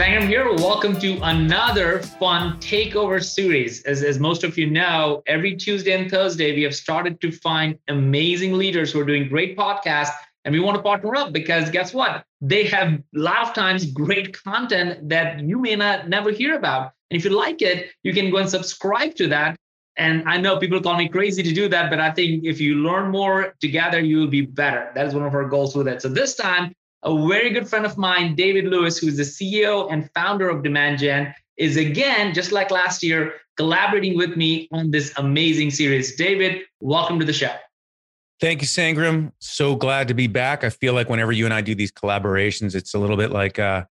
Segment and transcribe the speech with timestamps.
[0.00, 0.50] Sangram here.
[0.54, 3.82] Welcome to another fun takeover series.
[3.82, 7.78] As, as most of you know, every Tuesday and Thursday, we have started to find
[7.86, 10.14] amazing leaders who are doing great podcasts
[10.46, 12.24] and we want to partner up because guess what?
[12.40, 16.92] They have a lot of times great content that you may not never hear about.
[17.10, 19.54] And if you like it, you can go and subscribe to that.
[19.98, 22.76] And I know people call me crazy to do that, but I think if you
[22.76, 24.92] learn more together, you will be better.
[24.94, 26.00] That is one of our goals with it.
[26.00, 29.90] So this time, a very good friend of mine, David Lewis, who is the CEO
[29.90, 34.90] and founder of Demand Gen, is again, just like last year, collaborating with me on
[34.90, 36.16] this amazing series.
[36.16, 37.54] David, welcome to the show.
[38.40, 39.32] Thank you, Sangram.
[39.40, 40.64] So glad to be back.
[40.64, 43.58] I feel like whenever you and I do these collaborations, it's a little bit like,
[43.58, 43.84] uh,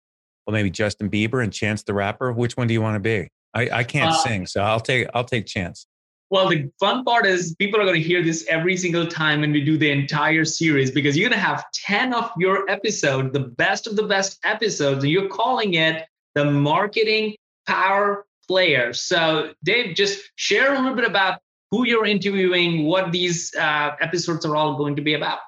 [0.46, 2.32] well, maybe Justin Bieber and Chance the Rapper.
[2.32, 3.30] Which one do you want to be?
[3.54, 5.87] I, I can't uh, sing, so I'll take I'll take Chance.
[6.30, 9.52] Well, the fun part is people are going to hear this every single time when
[9.54, 13.40] we do the entire series because you're going to have 10 of your episodes, the
[13.40, 16.06] best of the best episodes, and you're calling it
[16.36, 18.92] the marketing power player.
[18.92, 21.40] So, Dave, just share a little bit about
[21.72, 25.40] who you're interviewing, what these uh, episodes are all going to be about.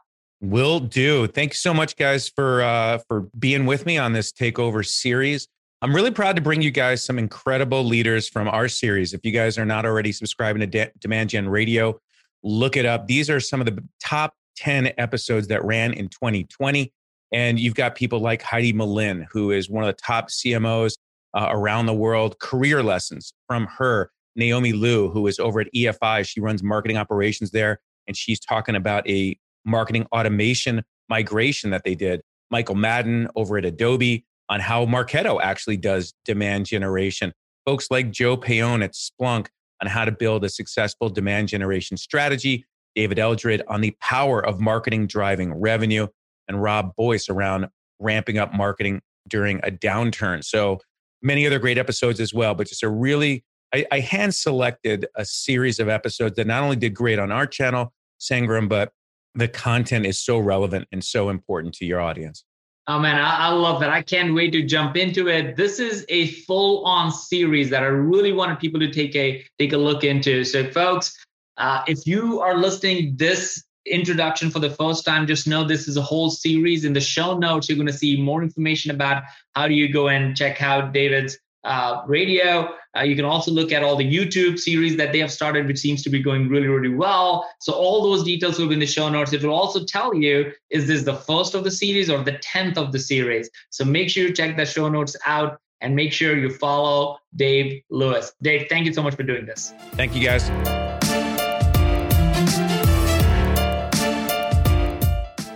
[0.42, 1.28] Will do.
[1.28, 5.50] Thanks so much, guys, for uh, for being with me on this takeover series.
[5.82, 9.14] I'm really proud to bring you guys some incredible leaders from our series.
[9.14, 12.02] If you guys are not already subscribing to De- Demand Gen Radio,
[12.44, 13.08] look it up.
[13.08, 16.92] These are some of the top 10 episodes that ran in 2020.
[17.32, 20.98] And you've got people like Heidi Melin, who is one of the top CMOs
[21.34, 24.12] uh, around the world, career lessons from her.
[24.36, 26.28] Naomi Liu, who is over at EFI.
[26.28, 31.96] She runs marketing operations there, and she's talking about a marketing automation migration that they
[31.96, 32.22] did.
[32.52, 37.32] Michael Madden over at Adobe on how Marketo actually does demand generation.
[37.66, 39.48] Folks like Joe Paone at Splunk
[39.82, 42.66] on how to build a successful demand generation strategy.
[42.96, 46.08] David Eldred on the power of marketing driving revenue,
[46.48, 47.68] and Rob Boyce around
[48.00, 50.44] ramping up marketing during a downturn.
[50.44, 50.80] So
[51.22, 53.44] many other great episodes as well, but just a really
[53.74, 57.46] I, I hand selected a series of episodes that not only did great on our
[57.46, 58.92] channel, Sangram, but
[59.36, 62.44] the content is so relevant and so important to your audience.
[62.90, 63.92] Oh man, I, I, love that.
[63.92, 65.56] I can't wait to jump into it.
[65.56, 69.78] This is a full-on series that I really wanted people to take a take a
[69.78, 70.44] look into.
[70.44, 71.16] So, folks,
[71.58, 75.98] uh, if you are listening this introduction for the first time, just know this is
[75.98, 76.84] a whole series.
[76.84, 79.22] In the show notes, you're going to see more information about
[79.54, 82.74] how do you go and check out David's uh, radio.
[82.98, 85.78] Uh, you can also look at all the YouTube series that they have started, which
[85.78, 87.48] seems to be going really, really well.
[87.60, 89.34] So all those details will be in the show notes.
[89.34, 92.78] It will also tell you is this the first of the series or the tenth
[92.78, 93.50] of the series.
[93.70, 97.84] So make sure you check the show notes out and make sure you follow Dave
[97.90, 98.34] Lewis.
[98.42, 99.74] Dave, thank you so much for doing this.
[99.94, 100.89] Thank you, guys.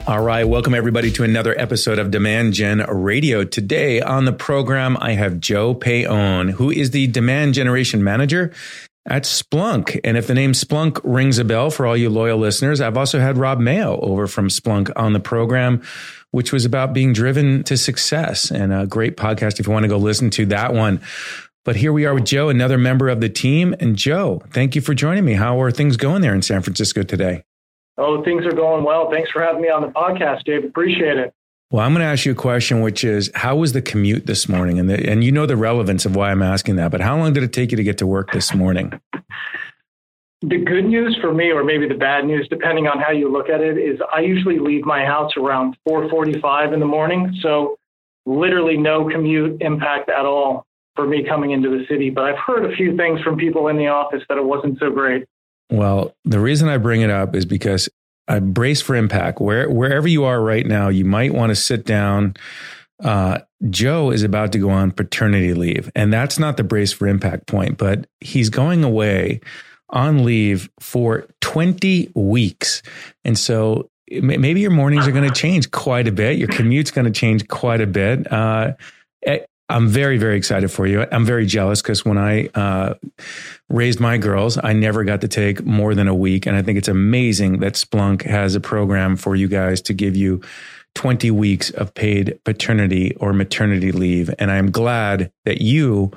[0.05, 0.43] All right.
[0.43, 3.45] Welcome, everybody, to another episode of Demand Gen Radio.
[3.45, 8.51] Today on the program, I have Joe Paone, who is the demand generation manager
[9.05, 9.97] at Splunk.
[10.03, 13.21] And if the name Splunk rings a bell for all you loyal listeners, I've also
[13.21, 15.81] had Rob Mayo over from Splunk on the program,
[16.31, 19.89] which was about being driven to success and a great podcast if you want to
[19.89, 20.99] go listen to that one.
[21.63, 23.73] But here we are with Joe, another member of the team.
[23.79, 25.35] And Joe, thank you for joining me.
[25.35, 27.45] How are things going there in San Francisco today?
[27.97, 29.09] Oh, things are going well.
[29.11, 30.63] Thanks for having me on the podcast, Dave.
[30.65, 31.33] Appreciate it.
[31.69, 34.47] Well, I'm going to ask you a question, which is how was the commute this
[34.47, 34.79] morning?
[34.79, 37.33] And, the, and you know the relevance of why I'm asking that, but how long
[37.33, 38.99] did it take you to get to work this morning?
[40.43, 43.49] the good news for me, or maybe the bad news, depending on how you look
[43.49, 47.77] at it, is I usually leave my house around 4:45 in the morning, so
[48.25, 50.65] literally no commute impact at all
[50.95, 52.09] for me coming into the city.
[52.09, 54.91] But I've heard a few things from people in the office that it wasn't so
[54.91, 55.25] great.
[55.73, 57.89] Well, the reason I bring it up is because
[58.27, 59.41] I brace for impact.
[59.41, 62.35] Where wherever you are right now, you might want to sit down.
[63.03, 63.39] Uh,
[63.71, 67.47] Joe is about to go on paternity leave, and that's not the brace for impact
[67.47, 69.41] point, but he's going away
[69.89, 72.83] on leave for 20 weeks.
[73.23, 76.37] And so maybe your mornings are going to change quite a bit.
[76.37, 78.31] Your commute's going to change quite a bit.
[78.31, 78.73] Uh,
[79.73, 81.05] I'm very, very excited for you.
[81.11, 82.93] I'm very jealous because when I uh,
[83.69, 86.45] raised my girls, I never got to take more than a week.
[86.45, 90.15] And I think it's amazing that Splunk has a program for you guys to give
[90.15, 90.41] you
[90.93, 94.29] 20 weeks of paid paternity or maternity leave.
[94.37, 96.11] And I'm glad that you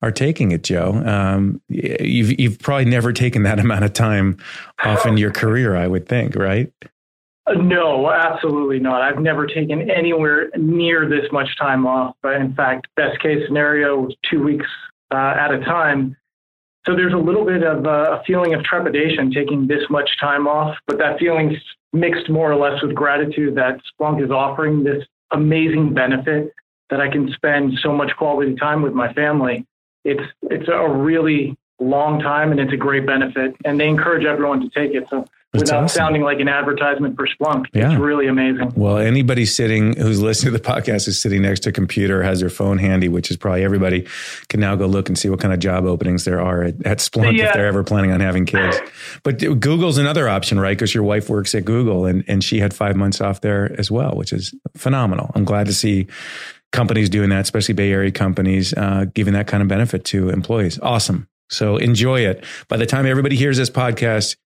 [0.00, 0.94] are taking it, Joe.
[1.04, 4.38] Um, you've, you've probably never taken that amount of time
[4.82, 6.72] off in your career, I would think, right?
[7.48, 9.02] No, absolutely not.
[9.02, 12.16] I've never taken anywhere near this much time off.
[12.22, 14.66] But in fact, best case scenario was two weeks
[15.10, 16.16] uh, at a time.
[16.86, 20.46] So there's a little bit of uh, a feeling of trepidation taking this much time
[20.46, 21.56] off, but that feeling's
[21.92, 26.52] mixed more or less with gratitude that Splunk is offering this amazing benefit
[26.90, 29.64] that I can spend so much quality time with my family.
[30.04, 34.60] It's it's a really long time and it's a great benefit, and they encourage everyone
[34.60, 35.06] to take it.
[35.10, 35.96] So that's without awesome.
[35.96, 37.66] sounding like an advertisement for Splunk.
[37.72, 37.92] Yeah.
[37.92, 38.72] It's really amazing.
[38.74, 42.40] Well, anybody sitting who's listening to the podcast is sitting next to a computer, has
[42.40, 44.04] their phone handy, which is probably everybody
[44.48, 46.98] can now go look and see what kind of job openings there are at, at
[46.98, 47.46] Splunk yeah.
[47.46, 48.76] if they're ever planning on having kids.
[49.22, 50.76] But Google's another option, right?
[50.76, 53.92] Because your wife works at Google and, and she had five months off there as
[53.92, 55.30] well, which is phenomenal.
[55.36, 56.08] I'm glad to see
[56.72, 60.80] companies doing that, especially Bay Area companies, uh, giving that kind of benefit to employees.
[60.82, 61.28] Awesome.
[61.50, 62.44] So enjoy it.
[62.68, 64.36] By the time everybody hears this podcast,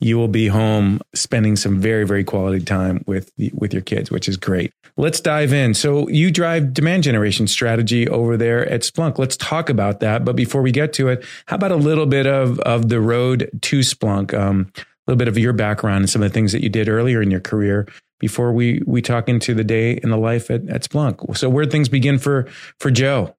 [0.00, 4.28] you will be home spending some very very quality time with with your kids which
[4.28, 4.72] is great.
[4.96, 5.74] Let's dive in.
[5.74, 9.18] So you drive demand generation strategy over there at splunk.
[9.18, 10.24] Let's talk about that.
[10.24, 13.50] But before we get to it how about a little bit of of the road
[13.62, 14.34] to splunk?
[14.34, 16.88] Um, a little bit of your background and some of the things that you did
[16.88, 17.86] earlier in your career
[18.20, 21.36] before we we talk into the day in the life at, at splunk.
[21.36, 22.48] So where things begin for
[22.80, 23.34] for joe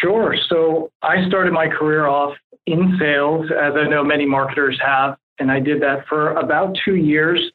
[0.00, 2.36] sure so i started my career off
[2.66, 6.96] in sales as i know many marketers have and I did that for about two
[6.96, 7.52] years.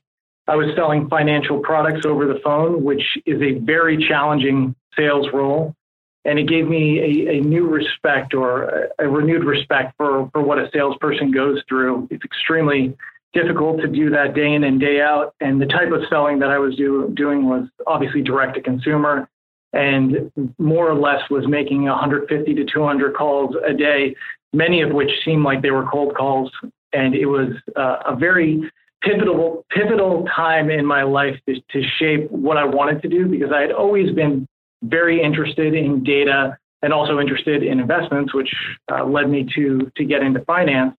[0.47, 5.75] I was selling financial products over the phone, which is a very challenging sales role.
[6.23, 10.41] And it gave me a, a new respect or a, a renewed respect for, for
[10.41, 12.07] what a salesperson goes through.
[12.11, 12.95] It's extremely
[13.33, 15.33] difficult to do that day in and day out.
[15.39, 19.27] And the type of selling that I was do, doing was obviously direct to consumer
[19.73, 24.15] and more or less was making 150 to 200 calls a day,
[24.53, 26.51] many of which seemed like they were cold calls
[26.93, 28.69] and it was uh, a very
[29.01, 33.51] pivotal pivotal time in my life to, to shape what I wanted to do because
[33.51, 34.47] I had always been
[34.83, 38.53] very interested in data and also interested in investments, which
[38.91, 40.95] uh, led me to to get into finance.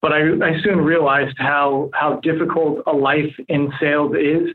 [0.00, 4.54] But I, I soon realized how how difficult a life in sales is,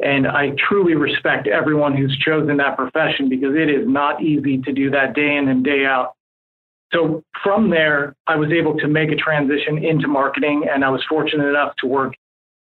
[0.00, 4.72] and I truly respect everyone who's chosen that profession because it is not easy to
[4.72, 6.14] do that day in and day out.
[6.92, 11.04] So from there, I was able to make a transition into marketing, and I was
[11.08, 12.14] fortunate enough to work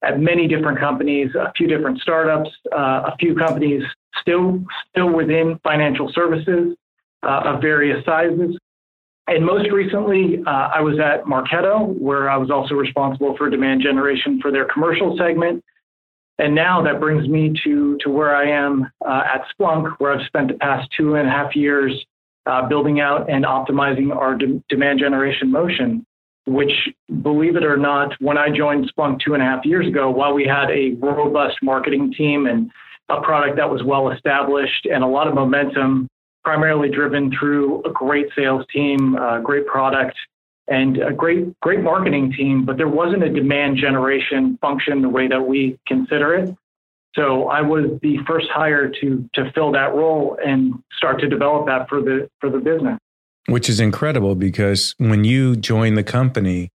[0.02, 3.82] at many different companies, a few different startups, uh, a few companies
[4.20, 6.76] still still within financial services
[7.22, 8.56] uh, of various sizes.
[9.26, 13.82] And most recently, uh, I was at Marketo, where I was also responsible for demand
[13.82, 15.62] generation for their commercial segment.
[16.40, 20.26] And now that brings me to, to where I am uh, at Splunk, where I've
[20.26, 21.92] spent the past two and a half years
[22.46, 26.06] uh, building out and optimizing our de- demand generation motion,
[26.46, 26.72] which,
[27.20, 30.32] believe it or not, when I joined Splunk two and a half years ago, while
[30.32, 32.70] we had a robust marketing team and
[33.10, 36.08] a product that was well established and a lot of momentum,
[36.42, 40.16] primarily driven through a great sales team, a great product,
[40.68, 45.28] and a great great marketing team, but there wasn't a demand generation function the way
[45.28, 46.54] that we consider it.
[47.14, 51.66] So I was the first hire to to fill that role and start to develop
[51.66, 52.98] that for the for the business.
[53.46, 56.70] Which is incredible because when you joined the company,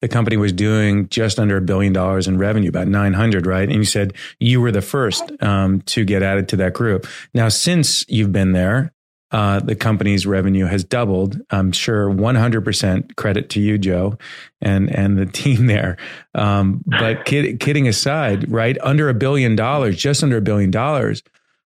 [0.00, 3.68] the company was doing just under a billion dollars in revenue, about 900, right?
[3.68, 7.06] And you said you were the first um, to get added to that group.
[7.32, 8.92] Now, since you've been there,
[9.32, 11.40] uh, the company's revenue has doubled.
[11.50, 14.18] I'm sure 100% credit to you, Joe,
[14.60, 15.96] and and the team there.
[16.34, 21.22] Um, but kid, kidding aside, right under a billion dollars, just under a billion dollars,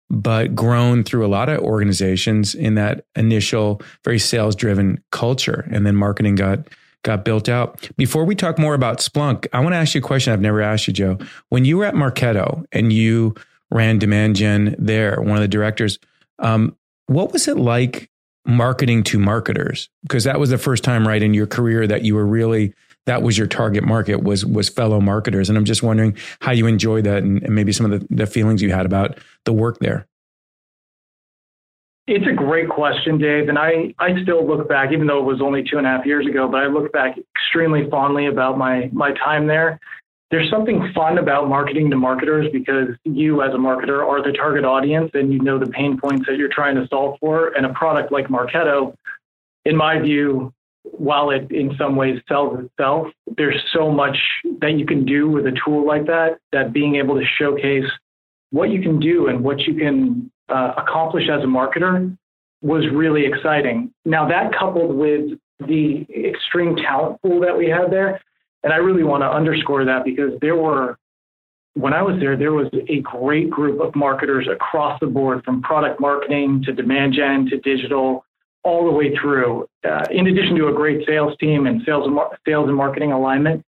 [0.10, 5.86] but grown through a lot of organizations in that initial very sales driven culture, and
[5.86, 6.60] then marketing got
[7.04, 7.90] got built out.
[7.98, 10.62] Before we talk more about Splunk, I want to ask you a question I've never
[10.62, 11.18] asked you, Joe.
[11.50, 13.34] When you were at Marketo and you
[13.72, 15.98] ran demand gen there, one of the directors.
[16.40, 16.77] Um,
[17.08, 18.10] what was it like
[18.46, 19.90] marketing to marketers?
[20.04, 22.74] Because that was the first time, right, in your career that you were really
[23.06, 25.50] that was your target market was was fellow marketers.
[25.50, 28.28] And I'm just wondering how you enjoy that and, and maybe some of the, the
[28.28, 30.08] feelings you had about the work there.
[32.06, 33.50] It's a great question, Dave.
[33.50, 36.06] And I, I still look back, even though it was only two and a half
[36.06, 39.80] years ago, but I look back extremely fondly about my my time there
[40.30, 44.66] there's something fun about marketing to marketers because you as a marketer are the target
[44.66, 47.50] audience and you know the pain points that you're trying to solve for.
[47.50, 48.94] And a product like Marketo,
[49.64, 50.54] in my view,
[50.84, 53.08] while it in some ways sells itself,
[53.38, 54.18] there's so much
[54.60, 57.90] that you can do with a tool like that, that being able to showcase
[58.52, 62.18] what you can do and what you can uh, accomplish as a marketer
[62.62, 63.94] was really exciting.
[64.04, 68.22] Now, that coupled with the extreme talent pool that we had there,
[68.68, 70.98] and I really want to underscore that because there were,
[71.76, 75.62] when I was there, there was a great group of marketers across the board from
[75.62, 78.26] product marketing to demand gen to digital,
[78.66, 79.70] all the way through.
[79.90, 83.14] Uh, in addition to a great sales team and sales and, mar- sales and marketing
[83.14, 83.64] alignment,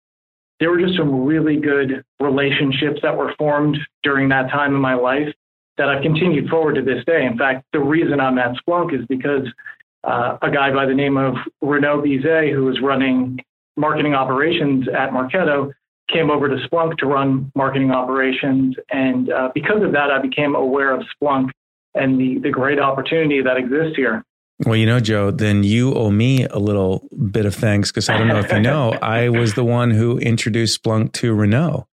[0.59, 4.95] there were just some really good relationships that were formed during that time in my
[4.95, 5.33] life
[5.77, 7.25] that I've continued forward to this day.
[7.25, 9.47] In fact, the reason I'm at Splunk is because
[10.03, 13.39] uh, a guy by the name of Renaud Bizet, who was running
[13.79, 15.71] marketing operations at Marketo,
[16.11, 18.75] came over to Splunk to run marketing operations.
[18.89, 21.49] And uh, because of that, I became aware of Splunk
[21.95, 24.23] and the, the great opportunity that exists here.
[24.65, 28.17] Well, you know, Joe, then you owe me a little bit of thanks because I
[28.17, 31.87] don't know if you know, I was the one who introduced Splunk to Renaud.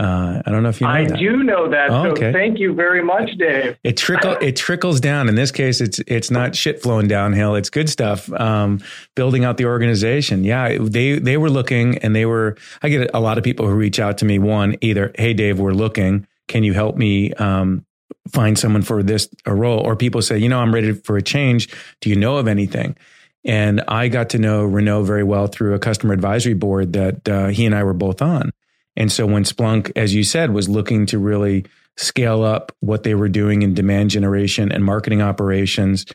[0.00, 1.18] Uh, I don't know if you know I that.
[1.18, 1.90] do know that.
[1.90, 2.32] Oh, okay.
[2.32, 3.76] So thank you very much, Dave.
[3.84, 5.28] It trickle it trickles down.
[5.28, 7.54] In this case, it's it's not shit flowing downhill.
[7.54, 8.32] It's good stuff.
[8.32, 8.80] Um,
[9.14, 10.42] building out the organization.
[10.42, 12.56] Yeah, they they were looking, and they were.
[12.82, 14.38] I get a lot of people who reach out to me.
[14.38, 16.26] One, either, hey Dave, we're looking.
[16.48, 17.84] Can you help me um,
[18.30, 19.80] find someone for this a role?
[19.80, 21.68] Or people say, you know, I'm ready for a change.
[22.00, 22.96] Do you know of anything?
[23.44, 27.46] And I got to know Renaud very well through a customer advisory board that uh,
[27.48, 28.52] he and I were both on.
[28.96, 31.66] And so when Splunk, as you said, was looking to really
[31.96, 36.06] scale up what they were doing in demand generation and marketing operations,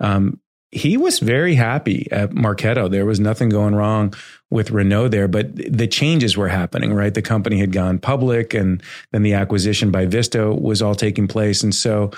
[0.00, 0.40] um,
[0.74, 2.90] he was very happy at Marketo.
[2.90, 4.12] There was nothing going wrong
[4.50, 7.14] with Renaud there, but the changes were happening, right?
[7.14, 11.62] The company had gone public and then the acquisition by Vista was all taking place.
[11.62, 12.10] And so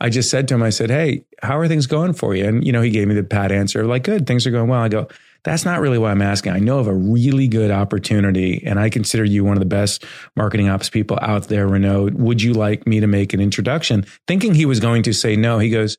[0.00, 2.46] I just said to him, I said, Hey, how are things going for you?
[2.46, 4.80] And, you know, he gave me the pat answer, like, good, things are going well.
[4.80, 5.08] I go,
[5.44, 6.52] that's not really why I'm asking.
[6.52, 10.04] I know of a really good opportunity, and I consider you one of the best
[10.36, 12.10] marketing ops people out there, Renaud.
[12.14, 14.06] Would you like me to make an introduction?
[14.26, 15.98] Thinking he was going to say no, he goes,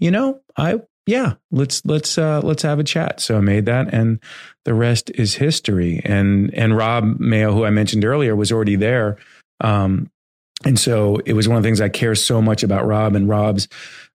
[0.00, 3.20] you know, I yeah, let's let's uh, let's have a chat.
[3.20, 4.20] So I made that, and
[4.64, 6.02] the rest is history.
[6.04, 9.16] And and Rob Mayo, who I mentioned earlier, was already there.
[9.60, 10.10] Um,
[10.64, 13.28] and so it was one of the things I care so much about Rob and
[13.28, 13.68] Rob's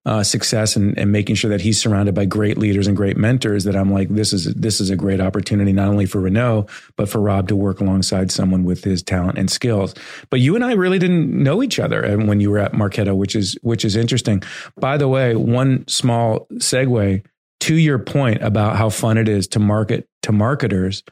[0.06, 3.64] uh, success and, and making sure that he's surrounded by great leaders and great mentors
[3.64, 7.08] that I'm like, this is, this is a great opportunity, not only for Renaud, but
[7.08, 9.94] for Rob to work alongside someone with his talent and skills.
[10.28, 13.16] But you and I really didn't know each other uh, when you were at Marketo,
[13.16, 14.42] which is, which is interesting.
[14.76, 17.24] By the way, one small segue
[17.60, 21.02] to your point about how fun it is to market to marketers.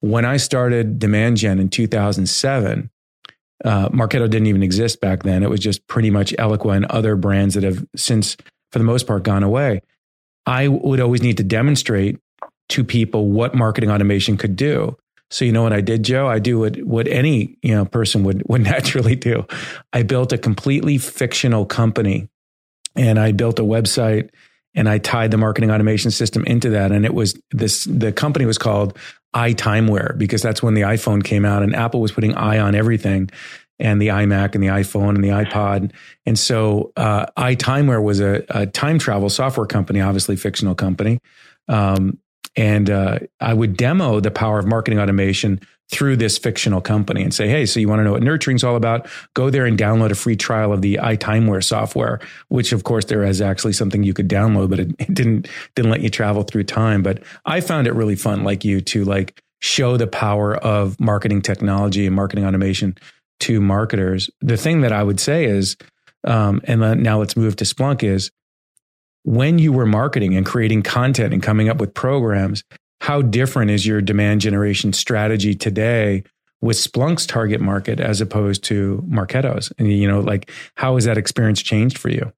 [0.00, 2.90] When I started Demand Gen in 2007,
[3.64, 5.42] uh, Marketo didn't even exist back then.
[5.42, 8.36] It was just pretty much Eloqua and other brands that have since,
[8.72, 9.82] for the most part, gone away.
[10.46, 12.18] I would always need to demonstrate
[12.70, 14.96] to people what marketing automation could do.
[15.30, 16.28] So you know what I did, Joe?
[16.28, 19.46] I do what what any you know person would would naturally do.
[19.92, 22.28] I built a completely fictional company,
[22.96, 24.30] and I built a website,
[24.74, 26.92] and I tied the marketing automation system into that.
[26.92, 27.84] And it was this.
[27.84, 28.98] The company was called
[29.34, 33.30] iTimeware because that's when the iPhone came out and Apple was putting i on everything
[33.78, 35.92] and the iMac and the iPhone and the iPod.
[36.26, 41.18] And so uh, iTimeware was a, a, time travel software company, obviously fictional company.
[41.68, 42.18] Um,
[42.54, 45.60] and uh, I would demo the power of marketing automation
[45.92, 48.64] through this fictional company and say, hey, so you want to know what nurturing is
[48.64, 49.06] all about?
[49.34, 52.18] Go there and download a free trial of the iTimeware software,
[52.48, 55.90] which of course there is actually something you could download, but it, it didn't didn't
[55.90, 57.02] let you travel through time.
[57.02, 61.42] But I found it really fun, like you, to like show the power of marketing
[61.42, 62.96] technology and marketing automation
[63.40, 64.30] to marketers.
[64.40, 65.76] The thing that I would say is,
[66.24, 68.30] um, and now let's move to Splunk is
[69.24, 72.64] when you were marketing and creating content and coming up with programs,
[73.02, 76.22] how different is your demand generation strategy today
[76.60, 79.72] with Splunk's target market as opposed to Marketo's?
[79.76, 82.32] And, you know, like, how has that experience changed for you?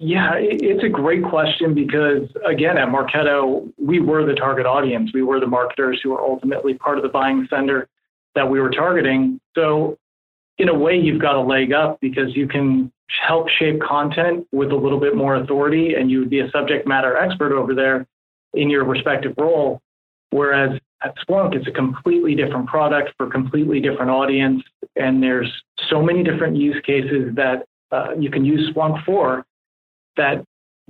[0.00, 5.12] Yeah, it's a great question because, again, at Marketo, we were the target audience.
[5.14, 7.86] We were the marketers who were ultimately part of the buying center
[8.34, 9.40] that we were targeting.
[9.54, 9.98] So,
[10.58, 14.72] in a way, you've got a leg up because you can help shape content with
[14.72, 18.04] a little bit more authority and you would be a subject matter expert over there
[18.52, 19.80] in your respective role.
[20.32, 24.62] Whereas at Splunk, it's a completely different product for a completely different audience.
[24.96, 25.50] And there's
[25.90, 29.44] so many different use cases that uh, you can use Splunk for
[30.16, 30.44] that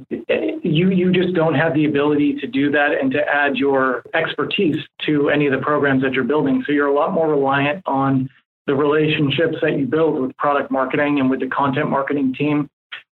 [0.09, 4.77] you, you just don't have the ability to do that and to add your expertise
[5.07, 6.63] to any of the programs that you're building.
[6.67, 8.31] So you're a lot more reliant on
[8.67, 12.71] the relationships that you build with product marketing and with the content marketing team.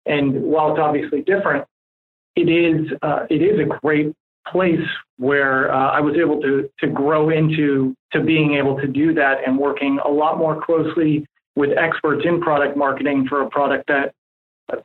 [0.05, 1.65] And while it's obviously different,
[2.35, 4.13] it is uh, it is a great
[4.51, 4.87] place
[5.17, 9.39] where uh, I was able to to grow into to being able to do that
[9.45, 11.25] and working a lot more closely
[11.55, 14.13] with experts in product marketing for a product that,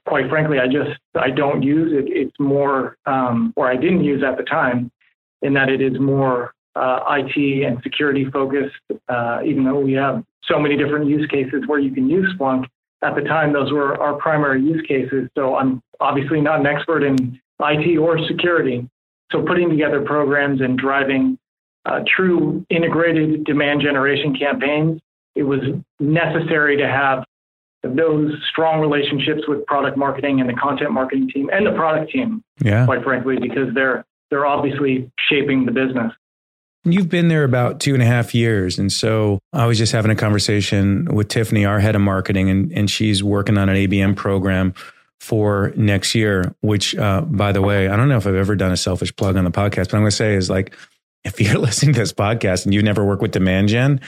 [0.06, 1.92] quite frankly, I just I don't use.
[1.92, 4.90] It, it's more, um, or I didn't use at the time,
[5.42, 8.76] in that it is more uh, IT and security focused.
[9.08, 12.66] Uh, even though we have so many different use cases where you can use Splunk,
[13.02, 15.28] at the time those were our primary use cases.
[15.36, 18.88] So I'm obviously not an expert in IT or security.
[19.32, 21.38] So putting together programs and driving
[21.86, 25.00] uh, true integrated demand generation campaigns,
[25.34, 25.60] it was
[25.98, 27.24] necessary to have
[27.82, 32.42] those strong relationships with product marketing and the content marketing team and the product team.
[32.62, 32.84] Yeah.
[32.84, 36.12] Quite frankly, because they're they're obviously shaping the business.
[36.84, 38.78] You've been there about two and a half years.
[38.78, 42.72] And so I was just having a conversation with Tiffany, our head of marketing, and,
[42.72, 44.72] and she's working on an ABM program
[45.20, 48.72] for next year, which, uh, by the way, I don't know if I've ever done
[48.72, 50.74] a selfish plug on the podcast, but I'm going to say is like,
[51.24, 54.00] if you're listening to this podcast and you've never work with demand gen,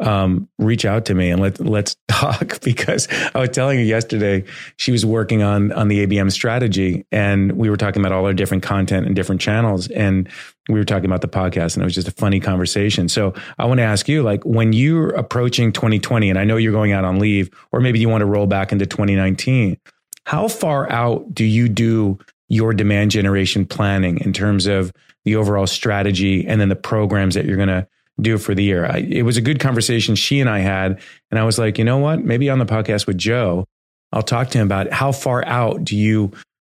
[0.00, 4.44] um, reach out to me and let let's talk because I was telling you yesterday
[4.76, 8.34] she was working on on the ABM strategy and we were talking about all our
[8.34, 10.28] different content and different channels and
[10.68, 13.08] we were talking about the podcast and it was just a funny conversation.
[13.08, 16.72] So I want to ask you like when you're approaching 2020 and I know you're
[16.72, 19.78] going out on leave or maybe you want to roll back into 2019,
[20.26, 22.18] how far out do you do
[22.48, 24.92] your demand generation planning in terms of
[25.24, 27.86] the overall strategy and then the programs that you're going to
[28.20, 28.86] do for the year.
[28.86, 31.00] I, it was a good conversation she and I had.
[31.30, 32.24] And I was like, you know what?
[32.24, 33.66] Maybe on the podcast with Joe,
[34.12, 36.32] I'll talk to him about how far out do you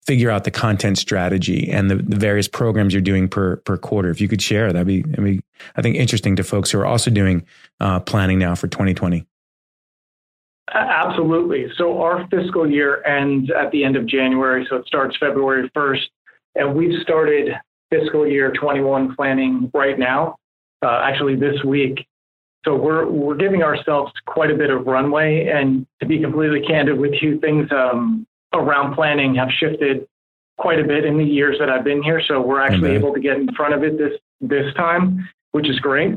[0.05, 4.09] figure out the content strategy and the, the various programs you're doing per per quarter.
[4.09, 5.41] If you could share, that'd be,
[5.75, 7.45] I think, interesting to folks who are also doing
[7.79, 9.25] uh, planning now for 2020.
[10.73, 11.67] Absolutely.
[11.77, 14.65] So our fiscal year ends at the end of January.
[14.69, 16.03] So it starts February 1st.
[16.55, 17.53] And we've started
[17.89, 20.37] fiscal year 21 planning right now,
[20.83, 22.05] uh, actually this week.
[22.65, 26.99] So we're we're giving ourselves quite a bit of runway, and to be completely candid
[26.99, 30.05] with you, things um, around planning have shifted
[30.57, 32.21] quite a bit in the years that I've been here.
[32.27, 35.79] So we're actually able to get in front of it this this time, which is
[35.79, 36.15] great.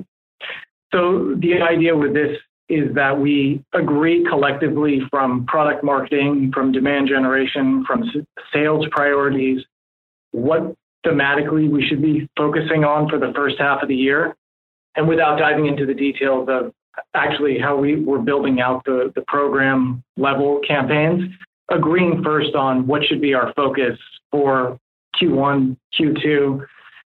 [0.93, 2.37] So the idea with this
[2.73, 8.11] is that we agree collectively from product marketing, from demand generation, from
[8.51, 9.63] sales priorities,
[10.31, 14.35] what thematically we should be focusing on for the first half of the year.
[14.97, 16.73] And without diving into the details of
[17.15, 21.31] actually how we were building out the, the program level campaigns,
[21.71, 23.99] agreeing first on what should be our focus
[24.31, 24.79] for
[25.21, 26.67] Q1, Q2.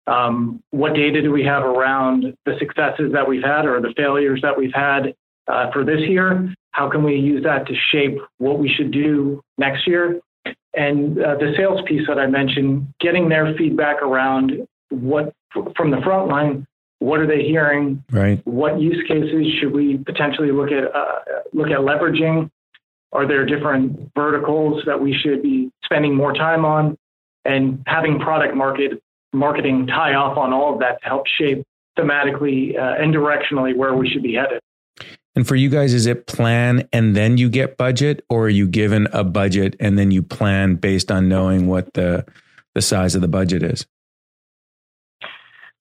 [0.06, 4.40] Um, what data do we have around the successes that we've had or the failures
[4.42, 5.14] that we've had
[5.48, 6.54] uh, for this year?
[6.72, 10.20] How can we use that to shape what we should do next year?
[10.74, 15.32] And uh, the sales piece that I mentioned, getting their feedback around what
[15.74, 16.66] from the front line,
[16.98, 18.04] what are they hearing?
[18.10, 18.40] Right.
[18.46, 21.20] What use cases should we potentially look at uh,
[21.52, 22.50] look at leveraging?
[23.12, 26.98] Are there different verticals that we should be spending more time on?
[27.44, 31.64] And having product market marketing tie off on all of that to help shape
[31.98, 34.60] thematically uh, and directionally where we should be headed.
[35.36, 38.66] And for you guys, is it plan and then you get budget, or are you
[38.66, 42.24] given a budget and then you plan based on knowing what the
[42.74, 43.86] the size of the budget is?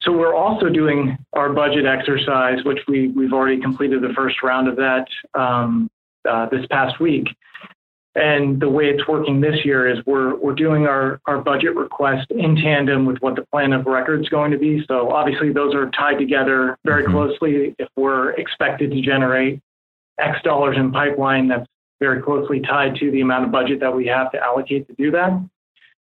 [0.02, 4.68] So we're also doing our budget exercise, which we we've already completed the first round
[4.68, 5.90] of that um,
[6.30, 7.28] uh, this past week.
[8.16, 12.32] And the way it's working this year is we're we're doing our, our budget request
[12.32, 14.86] in tandem with what the plan of record is going to be.
[14.88, 17.12] So obviously those are tied together very mm-hmm.
[17.12, 17.76] closely.
[17.78, 19.60] If we're expected to generate
[20.18, 21.68] X dollars in pipeline, that's
[22.00, 25.12] very closely tied to the amount of budget that we have to allocate to do
[25.12, 25.38] that.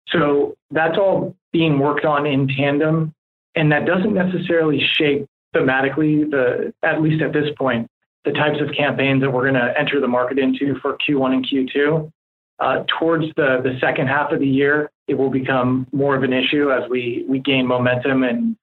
[0.09, 3.15] So that's all being worked on in tandem.
[3.55, 7.89] And that doesn't necessarily shape thematically the at least at this point
[8.25, 11.47] the types of campaigns that we're going to enter the market into for Q1 and
[11.47, 12.13] Q2.
[12.59, 16.33] Uh, towards the, the second half of the year, it will become more of an
[16.33, 18.57] issue as we, we gain momentum and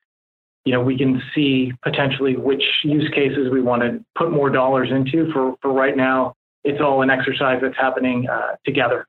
[0.65, 4.89] you know we can see potentially which use cases we want to put more dollars
[4.91, 5.31] into.
[5.31, 6.33] For, for right now,
[6.65, 9.07] it's all an exercise that's happening uh, together.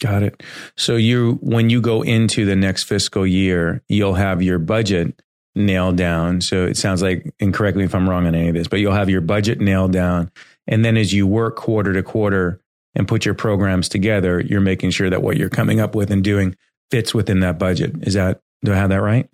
[0.00, 0.42] Got it.
[0.76, 5.20] So you when you go into the next fiscal year, you'll have your budget
[5.54, 6.40] nailed down.
[6.40, 8.80] So it sounds like, and correct me if I'm wrong on any of this, but
[8.80, 10.30] you'll have your budget nailed down.
[10.66, 12.60] And then as you work quarter to quarter
[12.94, 16.22] and put your programs together, you're making sure that what you're coming up with and
[16.22, 16.56] doing
[16.90, 17.94] fits within that budget.
[18.02, 19.28] Is that, do I have that right?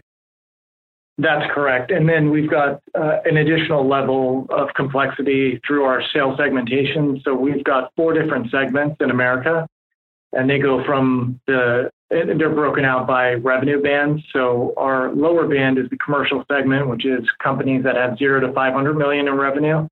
[1.21, 1.91] That's correct.
[1.91, 7.21] And then we've got uh, an additional level of complexity through our sales segmentation.
[7.25, 9.67] So we've got four different segments in America,
[10.33, 14.23] and they go from the they're broken out by revenue bands.
[14.33, 18.53] So our lower band is the commercial segment, which is companies that have zero to
[18.53, 19.87] 500 million in revenue.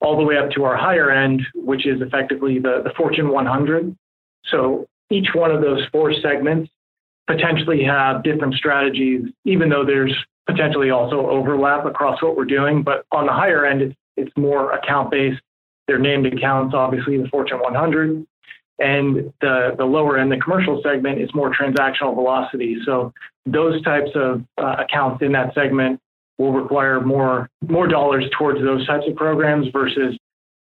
[0.00, 3.96] all the way up to our higher end, which is effectively the, the Fortune 100.
[4.50, 6.70] So each one of those four segments
[7.28, 10.12] potentially have different strategies, even though there's
[10.46, 12.82] potentially also overlap across what we're doing.
[12.82, 15.40] But on the higher end, it's, it's more account based.
[15.86, 18.26] They're named accounts, obviously, the Fortune 100.
[18.82, 22.78] And the, the lower end, the commercial segment, is more transactional velocity.
[22.84, 23.12] So
[23.46, 26.00] those types of uh, accounts in that segment
[26.38, 30.18] will require more more dollars towards those types of programs versus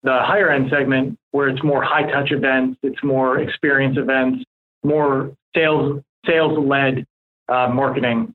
[0.03, 4.43] the higher end segment where it's more high touch events, it's more experience events,
[4.83, 7.05] more sales sales led
[7.49, 8.33] uh, marketing,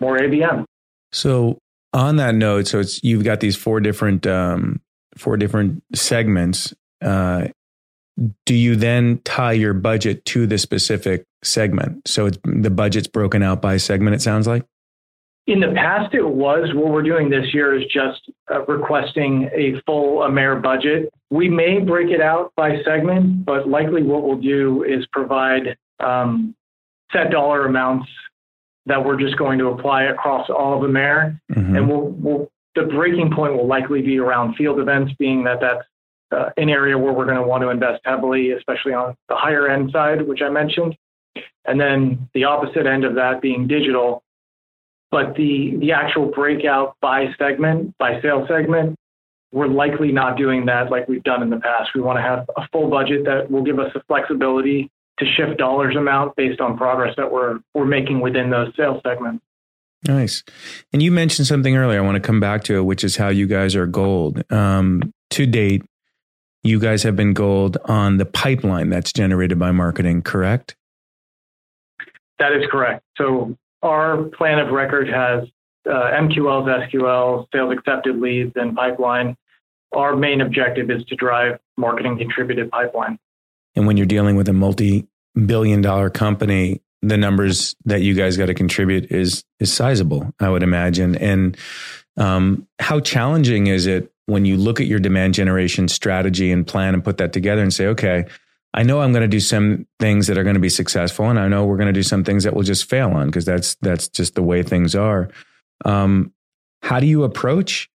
[0.00, 0.64] more ABM.
[1.12, 1.58] So
[1.92, 4.80] on that note, so it's you've got these four different um,
[5.16, 6.74] four different segments.
[7.02, 7.48] Uh,
[8.44, 12.06] do you then tie your budget to the specific segment?
[12.06, 14.14] So it's the budget's broken out by segment.
[14.14, 14.64] It sounds like.
[15.46, 16.72] In the past, it was.
[16.74, 21.12] What we're doing this year is just uh, requesting a full AMER budget.
[21.30, 26.54] We may break it out by segment, but likely what we'll do is provide um,
[27.12, 28.08] set dollar amounts
[28.86, 31.40] that we're just going to apply across all of AMER.
[31.50, 31.76] Mm-hmm.
[31.76, 35.84] And we'll, we'll, the breaking point will likely be around field events, being that that's
[36.32, 39.68] uh, an area where we're going to want to invest heavily, especially on the higher
[39.68, 40.96] end side, which I mentioned.
[41.64, 44.22] And then the opposite end of that being digital,
[45.10, 48.96] but the, the actual breakout by segment, by sales segment,
[49.52, 51.90] we're likely not doing that like we've done in the past.
[51.94, 55.58] We want to have a full budget that will give us the flexibility to shift
[55.58, 59.44] dollars amount based on progress that we're we're making within those sales segments.
[60.06, 60.42] Nice.
[60.92, 61.98] And you mentioned something earlier.
[61.98, 64.42] I want to come back to it, which is how you guys are gold.
[64.50, 65.84] Um, to date,
[66.62, 70.76] you guys have been gold on the pipeline that's generated by marketing, correct?
[72.38, 73.04] That is correct.
[73.16, 75.48] So our plan of record has
[75.86, 79.36] uh, MQLs, SQLs, sales accepted leads, and pipeline.
[79.92, 83.18] Our main objective is to drive marketing contributed pipeline.
[83.74, 85.06] And when you're dealing with a multi
[85.46, 90.50] billion dollar company, the numbers that you guys got to contribute is is sizable, I
[90.50, 91.16] would imagine.
[91.16, 91.56] And
[92.16, 96.94] um, how challenging is it when you look at your demand generation strategy and plan
[96.94, 98.26] and put that together and say, okay,
[98.72, 101.38] I know I'm going to do some things that are going to be successful, and
[101.38, 103.74] I know we're going to do some things that will just fail on because that's
[103.76, 105.28] that's just the way things are.
[105.84, 106.32] Um,
[106.82, 107.90] how do you approach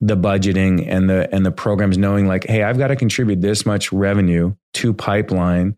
[0.00, 3.66] the budgeting and the and the programs, knowing like, hey, I've got to contribute this
[3.66, 5.76] much revenue to pipeline,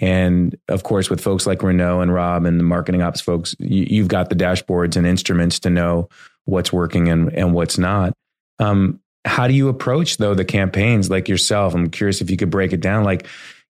[0.00, 4.02] and of course, with folks like Renaud and Rob and the marketing ops folks, you,
[4.02, 6.08] have got the dashboards and instruments to know
[6.46, 8.14] what's working and and what's not.
[8.58, 11.74] Um, how do you approach though the campaigns like yourself?
[11.74, 13.26] I'm curious if you could break it down, like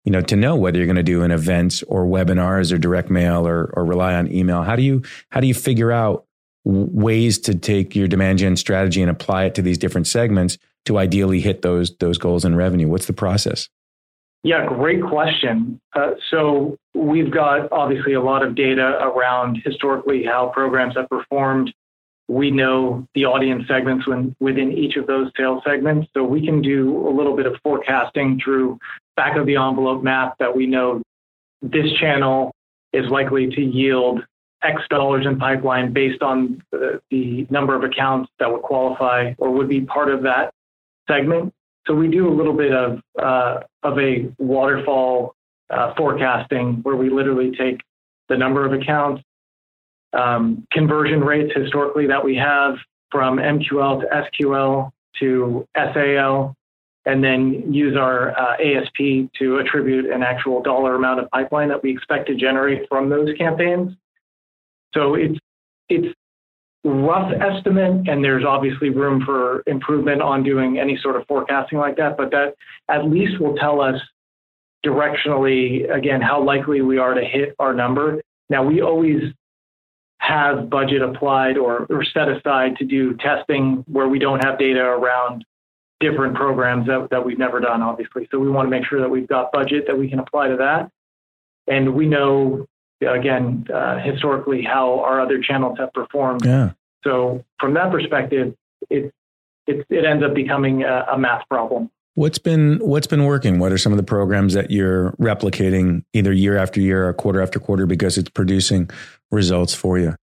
[0.07, 3.11] you know, to know whether you're going to do an event or webinars or direct
[3.11, 4.63] mail or, or rely on email?
[4.63, 6.25] How do you, how do you figure out
[6.65, 10.97] ways to take your demand gen strategy and apply it to these different segments to
[10.97, 12.87] ideally hit those, those goals in revenue?
[12.87, 13.69] What's the process?
[14.45, 15.81] Yeah, great question.
[15.93, 21.75] Uh, so we've got obviously a lot of data around historically how programs have performed.
[22.29, 26.09] We know the audience segments when, within each of those sales segments.
[26.13, 28.79] So we can do a little bit of forecasting through
[29.17, 31.03] back of the envelope math that we know
[31.63, 32.53] this channel
[32.93, 34.23] is likely to yield
[34.63, 39.51] X dollars in pipeline based on the, the number of accounts that would qualify or
[39.51, 40.53] would be part of that
[41.09, 41.53] segment.
[41.87, 45.35] So we do a little bit of uh, of a waterfall
[45.71, 47.81] uh, forecasting where we literally take
[48.29, 49.23] the number of accounts,
[50.17, 52.77] um, conversion rates historically that we have
[53.11, 54.07] from MQL to
[54.43, 56.57] SQL to SAL,
[57.07, 61.83] and then use our uh, ASP to attribute an actual dollar amount of pipeline that
[61.83, 63.93] we expect to generate from those campaigns.
[64.93, 65.39] So it's
[65.89, 66.15] it's
[66.85, 71.97] rough estimate, and there's obviously room for improvement on doing any sort of forecasting like
[71.97, 72.17] that.
[72.17, 72.55] But that
[72.89, 74.01] at least will tell us
[74.85, 78.21] directionally again how likely we are to hit our number.
[78.51, 79.23] Now we always
[80.27, 84.81] have budget applied or, or set aside to do testing where we don't have data
[84.81, 85.45] around
[86.01, 88.29] different programs that, that we've never done, obviously.
[88.31, 90.57] So we want to make sure that we've got budget that we can apply to
[90.57, 90.91] that.
[91.69, 92.67] And we know,
[93.01, 96.45] again, uh, historically how our other channels have performed.
[96.45, 96.73] Yeah.
[97.05, 98.55] So from that perspective,
[98.91, 99.13] it,
[99.67, 101.91] it, it ends up becoming a, a math problem.
[102.17, 103.59] What's been what's been working?
[103.59, 107.43] What are some of the programs that you're replicating either year after year or quarter
[107.43, 108.89] after quarter because it's producing
[109.31, 110.15] results for you?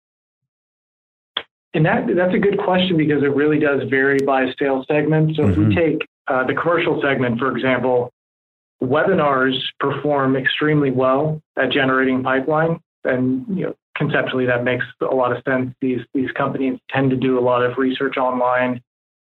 [1.76, 5.36] And that that's a good question because it really does vary by sales segment.
[5.36, 5.52] So mm-hmm.
[5.52, 5.80] if we mm-hmm.
[5.80, 8.12] take uh, the commercial segment, for example,
[8.82, 15.32] webinars perform extremely well at generating pipeline, and you know conceptually that makes a lot
[15.32, 15.76] of sense.
[15.80, 18.82] These these companies tend to do a lot of research online.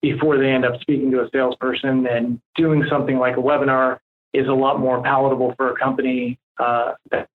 [0.03, 2.07] Before they end up speaking to a salesperson.
[2.07, 3.99] And doing something like a webinar
[4.33, 7.29] is a lot more palatable for a company uh, that,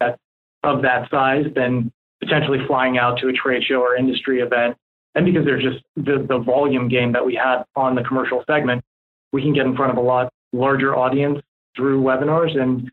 [0.00, 0.18] that
[0.62, 4.76] of that size than potentially flying out to a trade show or industry event.
[5.14, 8.84] And because there's just the, the volume game that we had on the commercial segment,
[9.32, 11.40] we can get in front of a lot larger audience
[11.76, 12.56] through webinars.
[12.58, 12.90] And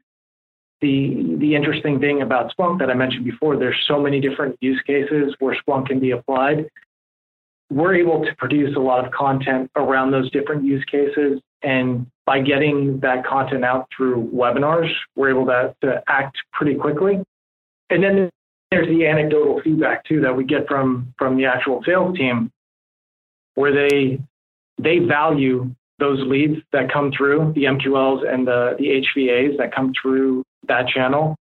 [0.81, 4.81] the the interesting thing about Splunk that I mentioned before, there's so many different use
[4.85, 6.69] cases where Splunk can be applied.
[7.71, 11.41] We're able to produce a lot of content around those different use cases.
[11.63, 17.23] And by getting that content out through webinars, we're able to, to act pretty quickly.
[17.89, 18.29] And then
[18.71, 22.51] there's the anecdotal feedback too that we get from from the actual sales team
[23.55, 24.19] where they
[24.77, 29.93] they value those leads that come through the MQLs and the, the HVAs that come
[29.99, 31.37] through that channel.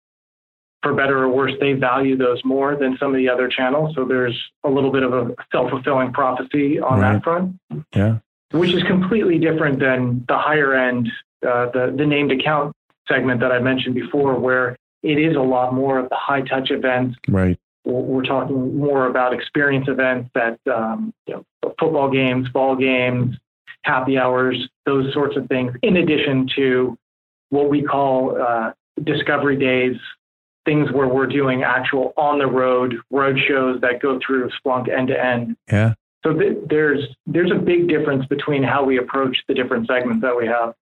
[0.82, 3.94] For better or worse, they value those more than some of the other channels.
[3.94, 7.12] So there's a little bit of a self fulfilling prophecy on right.
[7.12, 7.56] that front.
[7.94, 8.18] Yeah.
[8.52, 11.08] Which is completely different than the higher end,
[11.46, 12.74] uh, the, the named account
[13.06, 16.70] segment that I mentioned before, where it is a lot more of the high touch
[16.70, 17.16] events.
[17.28, 17.58] Right.
[17.84, 23.36] We're talking more about experience events that, um, you know, football games, ball games,
[23.82, 26.96] happy hours, those sorts of things, in addition to
[27.48, 29.96] what we call uh, discovery days,
[30.70, 35.08] things where we're doing actual on the road road shows that go through Splunk end
[35.08, 35.56] to end.
[35.70, 35.94] Yeah.
[36.22, 40.36] So th- there's there's a big difference between how we approach the different segments that
[40.36, 40.74] we have.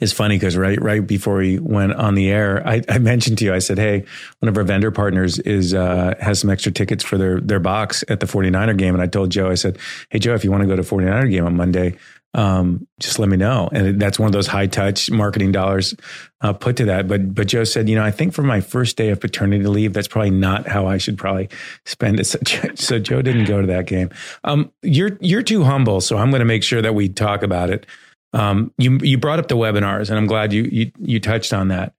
[0.00, 3.44] It's funny because right right before we went on the air, I, I, mentioned to
[3.44, 4.04] you, I said, hey,
[4.40, 8.02] one of our vendor partners is uh, has some extra tickets for their their box
[8.08, 8.94] at the 49er game.
[8.94, 9.78] And I told Joe, I said,
[10.10, 11.96] hey Joe, if you want to go to 49er game on Monday,
[12.36, 13.68] um, just let me know.
[13.72, 15.94] And that's one of those high touch marketing dollars
[16.42, 17.08] uh, put to that.
[17.08, 19.94] But but Joe said, you know, I think for my first day of paternity leave,
[19.94, 21.48] that's probably not how I should probably
[21.86, 22.26] spend it.
[22.26, 22.38] So,
[22.74, 24.10] so Joe didn't go to that game.
[24.44, 27.70] Um, you're you're too humble, so I'm going to make sure that we talk about
[27.70, 27.86] it.
[28.34, 31.68] Um, you you brought up the webinars, and I'm glad you you you touched on
[31.68, 31.94] that.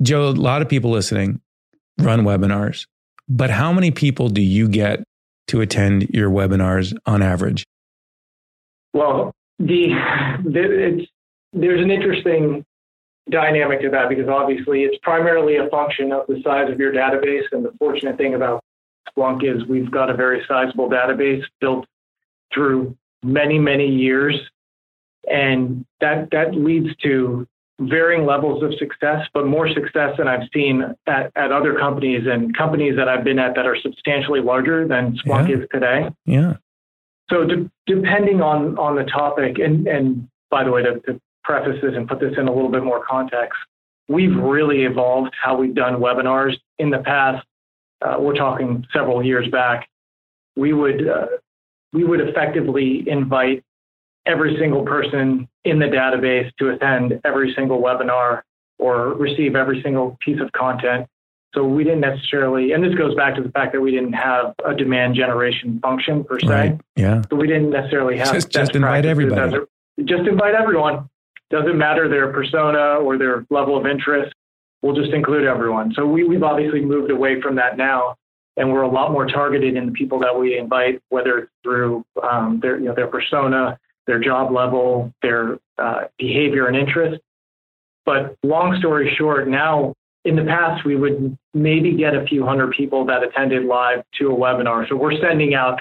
[0.00, 1.42] Joe, a lot of people listening
[1.98, 2.86] run webinars,
[3.28, 5.04] but how many people do you get
[5.48, 7.64] to attend your webinars on average?
[8.94, 9.88] Well, the,
[10.44, 11.10] the it's
[11.52, 12.64] there's an interesting
[13.30, 17.44] dynamic to that because obviously it's primarily a function of the size of your database.
[17.52, 18.62] And the fortunate thing about
[19.08, 21.86] Splunk is we've got a very sizable database built
[22.52, 24.36] through many, many years.
[25.30, 27.46] And that, that leads to
[27.78, 32.56] varying levels of success, but more success than I've seen at, at other companies and
[32.56, 35.56] companies that I've been at that are substantially larger than Splunk yeah.
[35.56, 36.08] is today.
[36.26, 36.56] Yeah.
[37.30, 41.80] So de- depending on on the topic, and and by the way, to, to preface
[41.82, 43.58] this and put this in a little bit more context,
[44.08, 47.46] we've really evolved how we've done webinars in the past.
[48.02, 49.88] Uh, we're talking several years back.
[50.56, 51.26] We would uh,
[51.92, 53.62] we would effectively invite
[54.26, 58.42] every single person in the database to attend every single webinar
[58.78, 61.06] or receive every single piece of content
[61.54, 64.54] so we didn't necessarily, and this goes back to the fact that we didn't have
[64.64, 66.46] a demand generation function per se.
[66.46, 66.80] Right.
[66.96, 67.22] Yeah.
[67.28, 69.56] So we didn't necessarily have just, just invite everybody.
[70.04, 71.08] just invite everyone.
[71.50, 74.32] Doesn't matter their persona or their level of interest.
[74.82, 75.92] We'll just include everyone.
[75.94, 78.16] So we, we've obviously moved away from that now,
[78.56, 82.04] and we're a lot more targeted in the people that we invite, whether it's through
[82.22, 87.20] um, their you know their persona, their job level, their uh, behavior and interest.
[88.06, 92.72] But long story short, now in the past, we would maybe get a few hundred
[92.72, 94.88] people that attended live to a webinar.
[94.88, 95.80] So we're sending out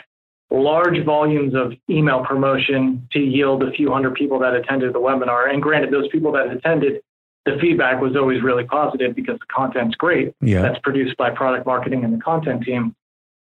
[0.50, 5.52] large volumes of email promotion to yield a few hundred people that attended the webinar.
[5.52, 7.02] And granted, those people that attended,
[7.46, 10.34] the feedback was always really positive because the content's great.
[10.42, 10.62] Yeah.
[10.62, 12.96] That's produced by product marketing and the content team.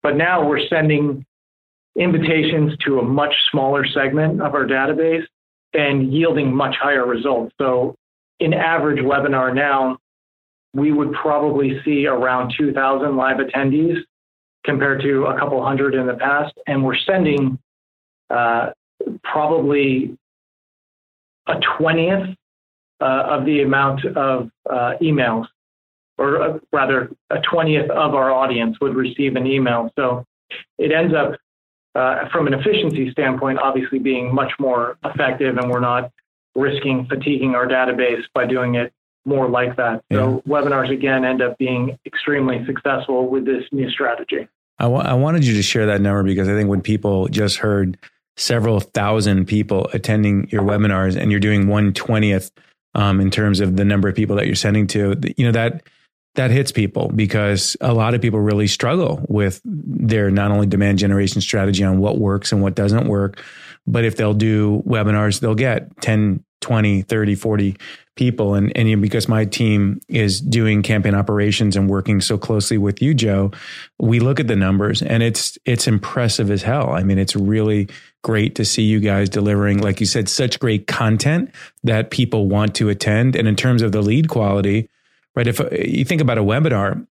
[0.02, 1.24] But now we're sending
[1.96, 5.24] invitations to a much smaller segment of our database
[5.74, 7.54] and yielding much higher results.
[7.58, 7.96] So
[8.40, 9.98] in average webinar now,
[10.74, 13.98] we would probably see around 2,000 live attendees
[14.64, 16.54] compared to a couple hundred in the past.
[16.66, 17.58] And we're sending
[18.30, 18.70] uh,
[19.22, 20.16] probably
[21.46, 22.36] a 20th
[23.00, 25.46] uh, of the amount of uh, emails,
[26.18, 29.90] or uh, rather, a 20th of our audience would receive an email.
[29.98, 30.24] So
[30.78, 31.36] it ends up,
[31.94, 36.10] uh, from an efficiency standpoint, obviously being much more effective, and we're not
[36.54, 38.92] risking fatiguing our database by doing it
[39.24, 40.02] more like that.
[40.12, 40.52] So yeah.
[40.52, 44.48] webinars again end up being extremely successful with this new strategy.
[44.78, 47.58] I, w- I wanted you to share that number because I think when people just
[47.58, 47.98] heard
[48.36, 52.50] several thousand people attending your webinars and you're doing one twentieth
[52.94, 55.82] um, in terms of the number of people that you're sending to, you know that
[56.34, 60.98] that hits people because a lot of people really struggle with their not only demand
[60.98, 63.42] generation strategy on what works and what doesn't work,
[63.86, 67.76] but if they'll do webinars, they'll get 10, 20, 30, 40
[68.16, 68.54] people.
[68.54, 73.14] And, and because my team is doing campaign operations and working so closely with you,
[73.14, 73.50] Joe,
[73.98, 76.90] we look at the numbers and it's, it's impressive as hell.
[76.90, 77.88] I mean, it's really
[78.22, 81.50] great to see you guys delivering, like you said, such great content
[81.84, 83.36] that people want to attend.
[83.36, 84.88] And in terms of the lead quality,
[85.34, 85.46] right?
[85.46, 87.06] If you think about a webinar,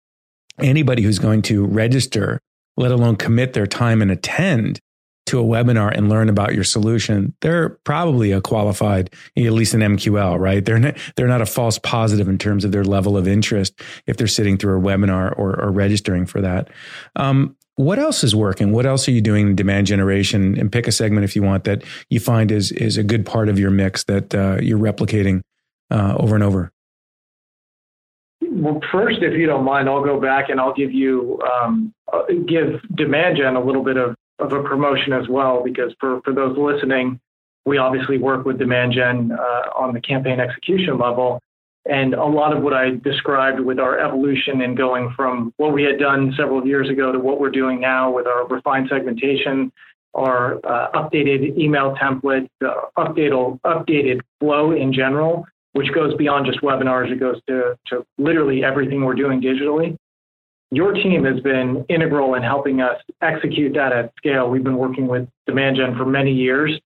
[0.58, 2.40] anybody who's going to register,
[2.76, 4.80] let alone commit their time and attend,
[5.26, 9.80] to a webinar and learn about your solution, they're probably a qualified, at least an
[9.80, 10.64] MQL, right?
[10.64, 14.16] They're not, they're not a false positive in terms of their level of interest if
[14.16, 16.68] they're sitting through a webinar or, or registering for that.
[17.16, 18.72] Um, what else is working?
[18.72, 20.58] What else are you doing in demand generation?
[20.58, 23.48] And pick a segment if you want that you find is is a good part
[23.48, 25.40] of your mix that uh, you're replicating
[25.90, 26.70] uh, over and over.
[28.42, 32.24] Well, first, if you don't mind, I'll go back and I'll give you um, uh,
[32.46, 36.32] give demand gen a little bit of of a promotion as well, because for, for
[36.32, 37.20] those listening,
[37.66, 41.40] we obviously work with Demand Gen uh, on the campaign execution level.
[41.86, 45.82] And a lot of what I described with our evolution and going from what we
[45.82, 49.72] had done several years ago to what we're doing now with our refined segmentation,
[50.14, 56.60] our uh, updated email template, uh, updated, updated flow in general, which goes beyond just
[56.60, 57.10] webinars.
[57.10, 59.96] It goes to, to literally everything we're doing digitally
[60.70, 64.48] your team has been integral in helping us execute that at scale.
[64.48, 66.78] We've been working with Demand Gen for many years,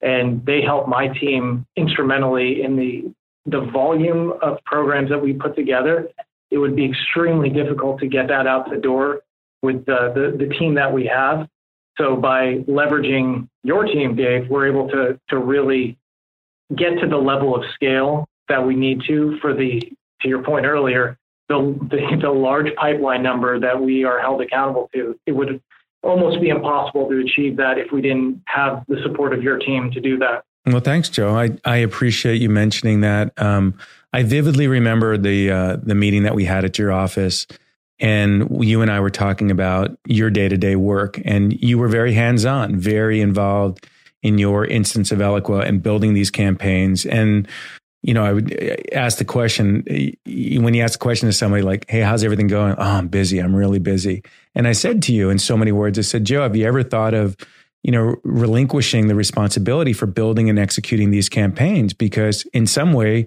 [0.00, 3.12] and they help my team instrumentally in the
[3.46, 6.08] the volume of programs that we put together.
[6.50, 9.20] It would be extremely difficult to get that out the door
[9.60, 11.46] with the, the, the team that we have.
[11.98, 15.98] So by leveraging your team, Dave, we're able to to really
[16.74, 19.80] get to the level of scale that we need to for the
[20.20, 21.18] to your point earlier
[21.48, 25.18] the, the, the large pipeline number that we are held accountable to.
[25.26, 25.60] It would
[26.02, 29.90] almost be impossible to achieve that if we didn't have the support of your team
[29.92, 30.44] to do that.
[30.66, 31.36] Well, thanks, Joe.
[31.36, 33.32] I, I appreciate you mentioning that.
[33.36, 33.74] Um,
[34.12, 37.46] I vividly remember the uh, the meeting that we had at your office,
[37.98, 41.88] and you and I were talking about your day to day work, and you were
[41.88, 43.86] very hands on, very involved
[44.22, 47.04] in your instance of Eloqua and building these campaigns.
[47.04, 47.46] And
[48.04, 49.82] you know, I would uh, ask the question
[50.26, 52.74] when you ask the question to somebody like, Hey, how's everything going?
[52.76, 53.38] Oh, I'm busy.
[53.38, 54.22] I'm really busy.
[54.54, 56.82] And I said to you in so many words, I said, Joe, have you ever
[56.82, 57.34] thought of,
[57.82, 61.94] you know, relinquishing the responsibility for building and executing these campaigns?
[61.94, 63.24] Because in some way,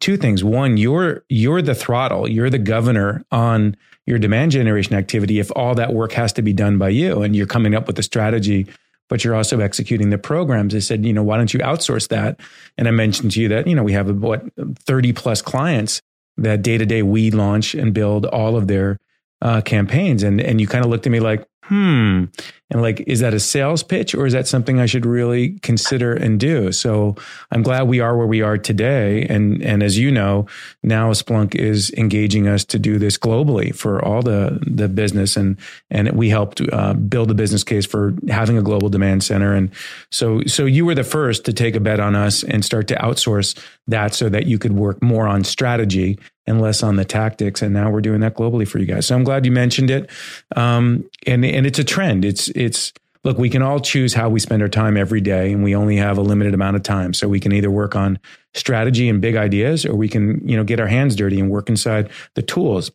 [0.00, 0.42] two things.
[0.42, 3.76] One, you're, you're the throttle, you're the governor on
[4.06, 5.38] your demand generation activity.
[5.38, 7.98] If all that work has to be done by you and you're coming up with
[8.00, 8.66] a strategy
[9.08, 10.74] but you're also executing the programs.
[10.74, 12.40] I said, you know, why don't you outsource that?
[12.78, 14.42] And I mentioned to you that, you know, we have about
[14.80, 16.00] 30 plus clients
[16.36, 18.98] that day to day we launch and build all of their
[19.42, 20.22] uh, campaigns.
[20.22, 22.24] And, and you kind of looked at me like, hmm.
[22.70, 26.12] And like, is that a sales pitch or is that something I should really consider
[26.12, 26.72] and do?
[26.72, 27.14] So
[27.52, 29.26] I'm glad we are where we are today.
[29.28, 30.46] And, and as you know,
[30.82, 35.36] now Splunk is engaging us to do this globally for all the, the business.
[35.36, 35.56] And,
[35.90, 39.54] and we helped uh, build the business case for having a global demand center.
[39.54, 39.70] And
[40.10, 42.96] so, so you were the first to take a bet on us and start to
[42.96, 47.62] outsource that so that you could work more on strategy and less on the tactics.
[47.62, 49.06] And now we're doing that globally for you guys.
[49.06, 50.10] So I'm glad you mentioned it.
[50.56, 52.24] Um, and, and it's a trend.
[52.24, 52.92] It's, it's,
[53.24, 55.96] look, we can all choose how we spend our time every day and we only
[55.96, 57.14] have a limited amount of time.
[57.14, 58.18] So we can either work on
[58.52, 61.68] strategy and big ideas or we can, you know, get our hands dirty and work
[61.68, 62.90] inside the tools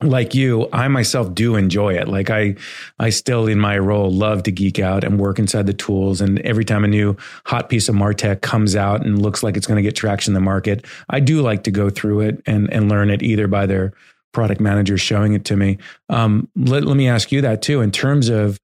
[0.00, 2.06] like you, I myself do enjoy it.
[2.06, 2.54] Like I,
[3.00, 6.20] I still in my role love to geek out and work inside the tools.
[6.20, 9.66] And every time a new hot piece of Martech comes out and looks like it's
[9.66, 12.72] going to get traction in the market, I do like to go through it and,
[12.72, 13.92] and learn it either by their
[14.32, 15.78] product managers showing it to me.
[16.08, 18.60] Um, let, let me ask you that too, in terms of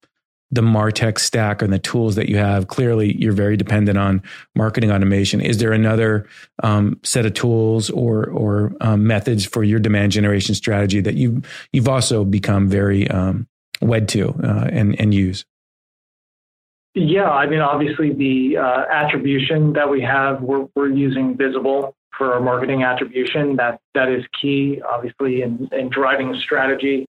[0.51, 2.69] the Martech stack and the tools that you have.
[2.69, 4.23] Clearly, you're very dependent on
[4.55, 5.41] marketing automation.
[5.41, 6.29] Is there another
[6.63, 11.45] um, set of tools or or um, methods for your demand generation strategy that you've
[11.73, 13.49] you've also become very um,
[13.81, 15.45] wed to uh, and and use?
[16.95, 22.33] Yeah, I mean, obviously the uh, attribution that we have, we're, we're using Bizible for
[22.33, 23.57] our marketing attribution.
[23.57, 27.07] That that is key, obviously, in, in driving strategy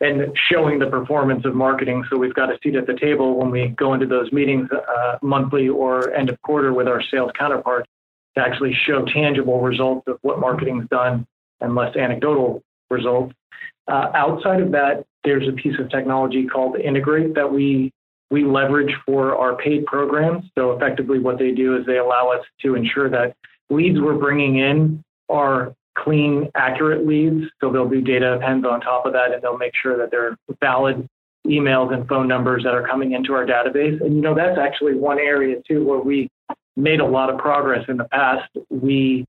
[0.00, 2.04] and showing the performance of marketing.
[2.08, 5.18] So we've got a seat at the table when we go into those meetings uh,
[5.22, 7.88] monthly or end of quarter with our sales counterparts
[8.36, 11.26] to actually show tangible results of what marketing's done
[11.60, 13.34] and less anecdotal results.
[13.88, 17.92] Uh, outside of that, there's a piece of technology called Integrate that we
[18.30, 20.44] we leverage for our paid programs.
[20.56, 23.34] So effectively, what they do is they allow us to ensure that
[23.70, 25.74] leads we're bringing in are
[26.04, 27.50] clean, accurate leads.
[27.60, 30.36] So they'll do data appends on top of that and they'll make sure that they're
[30.60, 31.08] valid
[31.46, 34.00] emails and phone numbers that are coming into our database.
[34.00, 36.28] And you know, that's actually one area too where we
[36.76, 38.48] made a lot of progress in the past.
[38.70, 39.24] We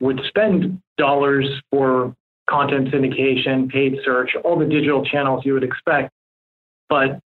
[0.00, 2.14] would spend dollars for
[2.48, 6.10] content syndication, paid search, all the digital channels you would expect.
[6.88, 7.18] But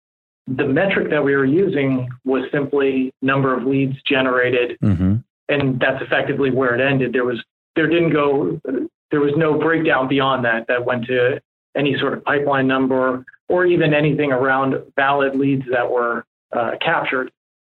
[0.46, 4.76] the metric that we were using was simply number of leads generated.
[4.82, 5.16] Mm-hmm.
[5.48, 7.12] And that's effectively where it ended.
[7.12, 7.42] There was
[7.76, 8.60] there didn't go
[9.10, 11.40] there was no breakdown beyond that that went to
[11.76, 17.30] any sort of pipeline number or even anything around valid leads that were uh, captured.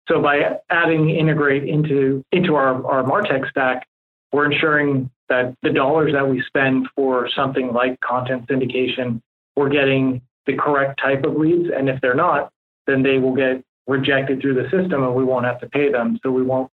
[0.07, 3.85] So by adding integrate into into our, our Martech stack,
[4.31, 9.21] we're ensuring that the dollars that we spend for something like content syndication,
[9.57, 11.69] we're getting the correct type of leads.
[11.75, 12.51] And if they're not,
[12.85, 16.19] then they will get rejected through the system and we won't have to pay them.
[16.23, 16.71] So we won't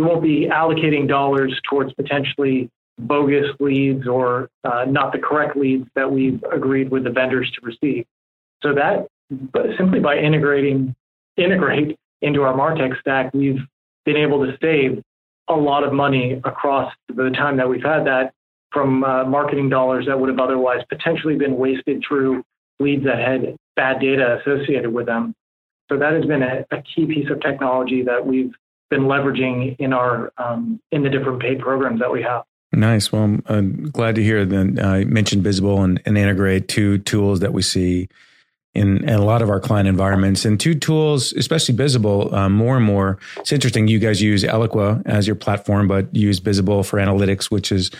[0.00, 5.86] we won't be allocating dollars towards potentially bogus leads or uh, not the correct leads
[5.94, 8.06] that we've agreed with the vendors to receive.
[8.62, 9.08] So that
[9.76, 10.94] simply by integrating
[11.36, 13.60] integrate into our Martech stack, we've
[14.04, 15.02] been able to save
[15.48, 18.32] a lot of money across the time that we've had that
[18.72, 22.42] from uh, marketing dollars that would have otherwise potentially been wasted through
[22.78, 25.34] leads that had bad data associated with them.
[25.90, 28.52] So that has been a, a key piece of technology that we've
[28.90, 32.44] been leveraging in our um, in the different paid programs that we have.
[32.72, 33.10] Nice.
[33.10, 37.40] Well, I'm glad to hear that I uh, mentioned Bizible and, and integrate two tools
[37.40, 38.08] that we see
[38.74, 40.44] in, in, a lot of our client environments.
[40.44, 43.18] And two tools, especially Bizible, um, more and more.
[43.38, 43.88] It's interesting.
[43.88, 47.90] You guys use Eloqua as your platform, but use Bizible for analytics, which is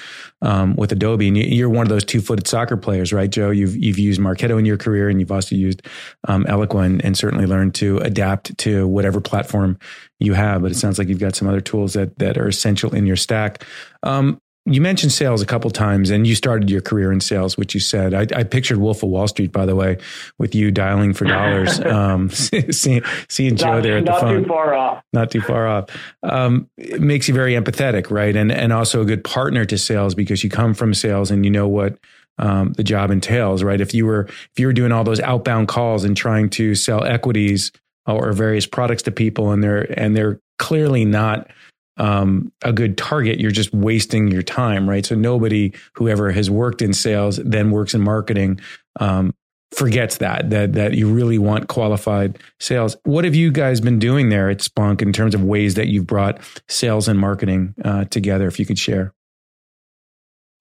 [0.43, 1.27] um, with Adobe.
[1.27, 3.51] And you're one of those two-footed soccer players, right, Joe?
[3.51, 5.83] You've you've used Marketo in your career, and you've also used
[6.29, 9.79] um, Eloqua, and, and certainly learned to adapt to whatever platform
[10.21, 10.63] you have.
[10.63, 13.17] But it sounds like you've got some other tools that that are essential in your
[13.17, 13.65] stack.
[14.03, 14.41] Um,
[14.71, 17.81] you mentioned sales a couple times, and you started your career in sales, which you
[17.81, 18.15] said.
[18.15, 19.99] I, I pictured Wolf of Wall Street, by the way,
[20.39, 24.35] with you dialing for dollars, um, seeing, seeing Joe not, there at the phone.
[24.35, 25.05] Not too far off.
[25.13, 25.91] Not too far off.
[26.23, 28.35] Um, it makes you very empathetic, right?
[28.37, 31.51] And and also a good partner to sales because you come from sales and you
[31.51, 31.99] know what
[32.39, 33.81] um, the job entails, right?
[33.81, 37.05] If you were if you were doing all those outbound calls and trying to sell
[37.05, 37.73] equities
[38.07, 41.51] or various products to people, and they're and they're clearly not
[41.97, 45.05] um, a good target, you're just wasting your time, right?
[45.05, 48.61] So nobody whoever has worked in sales then works in marketing
[48.99, 49.35] um,
[49.73, 52.97] forgets that that that you really want qualified sales.
[53.05, 56.07] What have you guys been doing there at Splunk in terms of ways that you've
[56.07, 58.47] brought sales and marketing uh, together?
[58.47, 59.13] If you could share.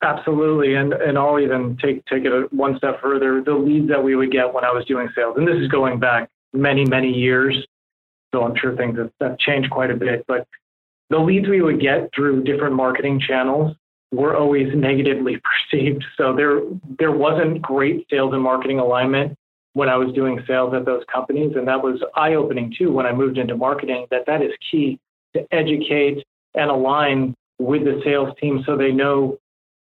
[0.02, 3.42] Absolutely, and and I'll even take take it one step further.
[3.44, 6.00] The leads that we would get when I was doing sales, and this is going
[6.00, 7.66] back many many years,
[8.34, 10.24] so I'm sure things have, have changed quite a bit.
[10.28, 10.48] But
[11.10, 13.76] the leads we would get through different marketing channels
[14.12, 15.40] were always negatively
[15.72, 16.04] perceived.
[16.18, 16.62] So there
[16.98, 19.38] there wasn't great sales and marketing alignment
[19.74, 23.06] when I was doing sales at those companies, and that was eye opening too when
[23.06, 24.08] I moved into marketing.
[24.12, 25.00] That that is key
[25.36, 26.24] to educate
[26.56, 29.38] and align with the sales team so they know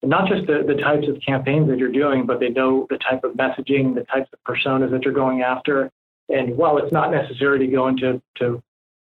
[0.04, 3.24] not just the, the types of campaigns that you're doing, but they know the type
[3.24, 5.92] of messaging, the types of personas that you're going after.
[6.28, 8.62] And while it's not necessary to go into to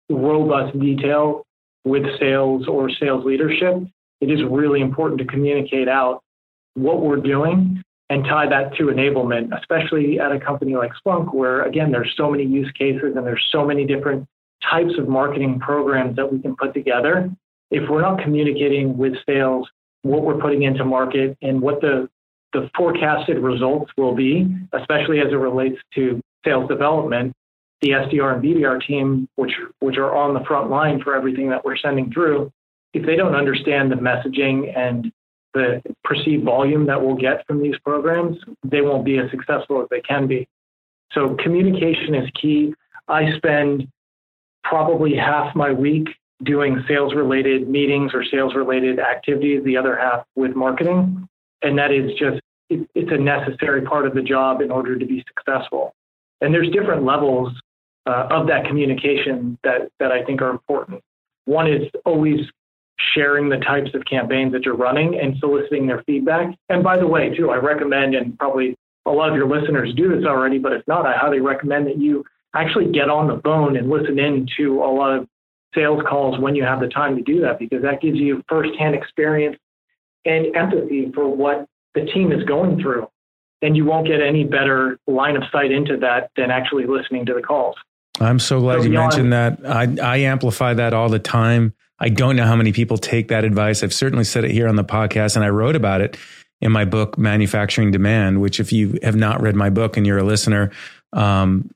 [0.08, 1.45] robust detail
[1.86, 3.76] with sales or sales leadership,
[4.20, 6.20] it is really important to communicate out
[6.74, 7.80] what we're doing
[8.10, 12.28] and tie that to enablement, especially at a company like Splunk, where again, there's so
[12.28, 14.26] many use cases and there's so many different
[14.68, 17.30] types of marketing programs that we can put together.
[17.70, 19.68] If we're not communicating with sales
[20.02, 22.08] what we're putting into market and what the,
[22.52, 27.32] the forecasted results will be, especially as it relates to sales development,
[27.82, 31.64] the SDR and BDR team, which which are on the front line for everything that
[31.64, 32.50] we're sending through,
[32.94, 35.12] if they don't understand the messaging and
[35.54, 39.88] the perceived volume that we'll get from these programs, they won't be as successful as
[39.90, 40.46] they can be.
[41.12, 42.74] So communication is key.
[43.08, 43.88] I spend
[44.64, 46.08] probably half my week
[46.42, 51.26] doing sales related meetings or sales related activities, the other half with marketing.
[51.62, 55.06] And that is just, it, it's a necessary part of the job in order to
[55.06, 55.94] be successful.
[56.40, 57.52] And there's different levels
[58.06, 61.02] uh, of that communication that, that I think are important.
[61.44, 62.40] One is always
[63.14, 66.54] sharing the types of campaigns that you're running and soliciting their feedback.
[66.68, 70.14] And by the way, too, I recommend, and probably a lot of your listeners do
[70.14, 73.76] this already, but if not, I highly recommend that you actually get on the phone
[73.76, 75.28] and listen in to a lot of
[75.74, 78.94] sales calls when you have the time to do that, because that gives you firsthand
[78.94, 79.56] experience
[80.24, 83.06] and empathy for what the team is going through.
[83.62, 87.34] And you won't get any better line of sight into that than actually listening to
[87.34, 87.76] the calls.
[88.20, 89.58] I'm so glad so you mentioned that.
[89.64, 91.74] I, I amplify that all the time.
[91.98, 93.82] I don't know how many people take that advice.
[93.82, 96.16] I've certainly said it here on the podcast and I wrote about it
[96.60, 100.18] in my book, Manufacturing Demand, which if you have not read my book and you're
[100.18, 100.72] a listener,
[101.12, 101.70] um,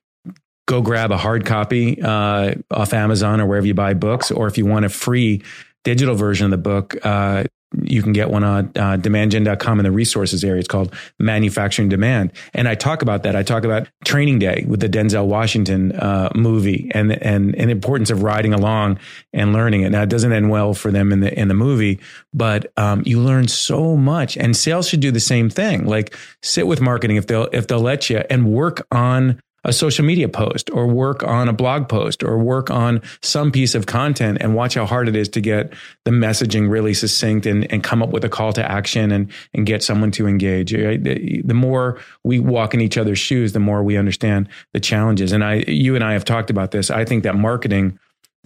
[0.66, 4.30] go grab a hard copy uh, off Amazon or wherever you buy books.
[4.30, 5.43] Or if you want a free
[5.84, 7.45] digital version of the book, uh,
[7.82, 10.58] you can get one on uh, demandgen.com in the resources area.
[10.58, 12.32] It's called Manufacturing Demand.
[12.52, 13.36] And I talk about that.
[13.36, 18.10] I talk about Training Day with the Denzel Washington uh, movie and, and, and importance
[18.10, 18.98] of riding along
[19.32, 19.90] and learning it.
[19.90, 22.00] Now, it doesn't end well for them in the, in the movie,
[22.34, 24.36] but um, you learn so much.
[24.36, 25.86] And sales should do the same thing.
[25.86, 30.04] Like sit with marketing if they'll, if they'll let you and work on a social
[30.04, 34.38] media post or work on a blog post or work on some piece of content
[34.40, 35.72] and watch how hard it is to get
[36.04, 39.66] the messaging really succinct and, and come up with a call to action and, and
[39.66, 40.72] get someone to engage.
[40.72, 45.32] The, more we walk in each other's shoes, the more we understand the challenges.
[45.32, 46.90] And I, you and I have talked about this.
[46.90, 47.98] I think that marketing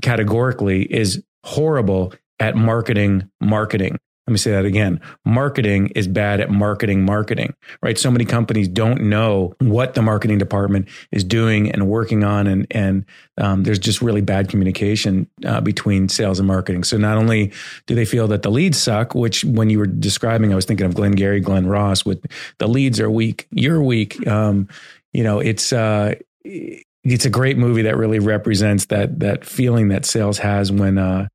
[0.02, 3.98] categorically is horrible at marketing marketing.
[4.26, 5.02] Let me say that again.
[5.26, 7.98] Marketing is bad at marketing marketing, right?
[7.98, 12.46] So many companies don't know what the marketing department is doing and working on.
[12.46, 13.04] And, and
[13.36, 16.84] um, there's just really bad communication uh, between sales and marketing.
[16.84, 17.52] So not only
[17.86, 20.86] do they feel that the leads suck, which when you were describing, I was thinking
[20.86, 22.24] of Glenn Gary, Glen Ross with
[22.56, 23.46] the leads are weak.
[23.50, 24.26] You're weak.
[24.26, 24.68] Um,
[25.12, 30.06] you know, it's, uh, it's a great movie that really represents that, that feeling that
[30.06, 31.28] sales has when, uh,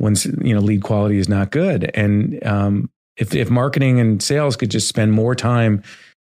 [0.00, 1.90] when you know lead quality is not good.
[1.94, 5.82] And um, if if marketing and sales could just spend more time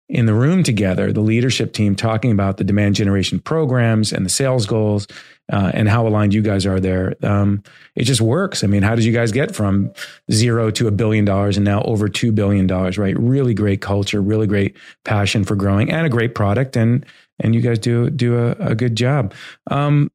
[0.09, 4.31] in the room together, the leadership team talking about the demand generation programs and the
[4.31, 5.07] sales goals
[5.53, 7.15] uh, and how aligned you guys are there.
[7.23, 7.63] Um,
[7.95, 8.65] it just works.
[8.65, 9.93] I mean, how did you guys get from
[10.31, 13.17] zero to a billion dollars and now over $2 billion, right?
[13.17, 16.77] Really great culture, really great passion for growing and a great product.
[16.77, 17.07] And,
[17.39, 19.33] and you guys do, do a, a good job.
[19.71, 20.11] Um,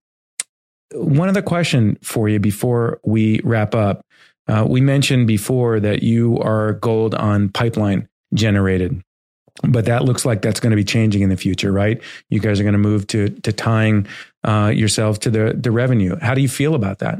[0.95, 4.01] one other question for you before we wrap up.
[4.47, 9.01] Uh, we mentioned before that you are gold on pipeline generated,
[9.63, 12.01] but that looks like that's going to be changing in the future, right?
[12.29, 14.07] You guys are going to move to to tying
[14.43, 16.15] uh, yourself to the the revenue.
[16.21, 17.19] How do you feel about that?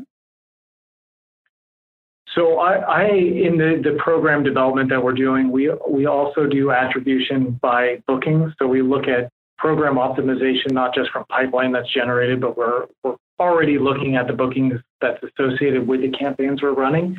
[2.36, 6.71] So I, I, in the, the program development that we're doing, we we also do
[6.71, 8.53] attribution by bookings.
[8.59, 13.16] So we look at program optimization, not just from pipeline that's generated, but we're, we're
[13.39, 17.18] already looking at the bookings that's associated with the campaigns we're running.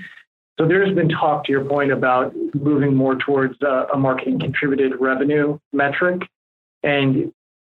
[0.59, 4.93] So there's been talk, to your point, about moving more towards a, a marketing contributed
[4.99, 6.23] revenue metric.
[6.83, 7.33] And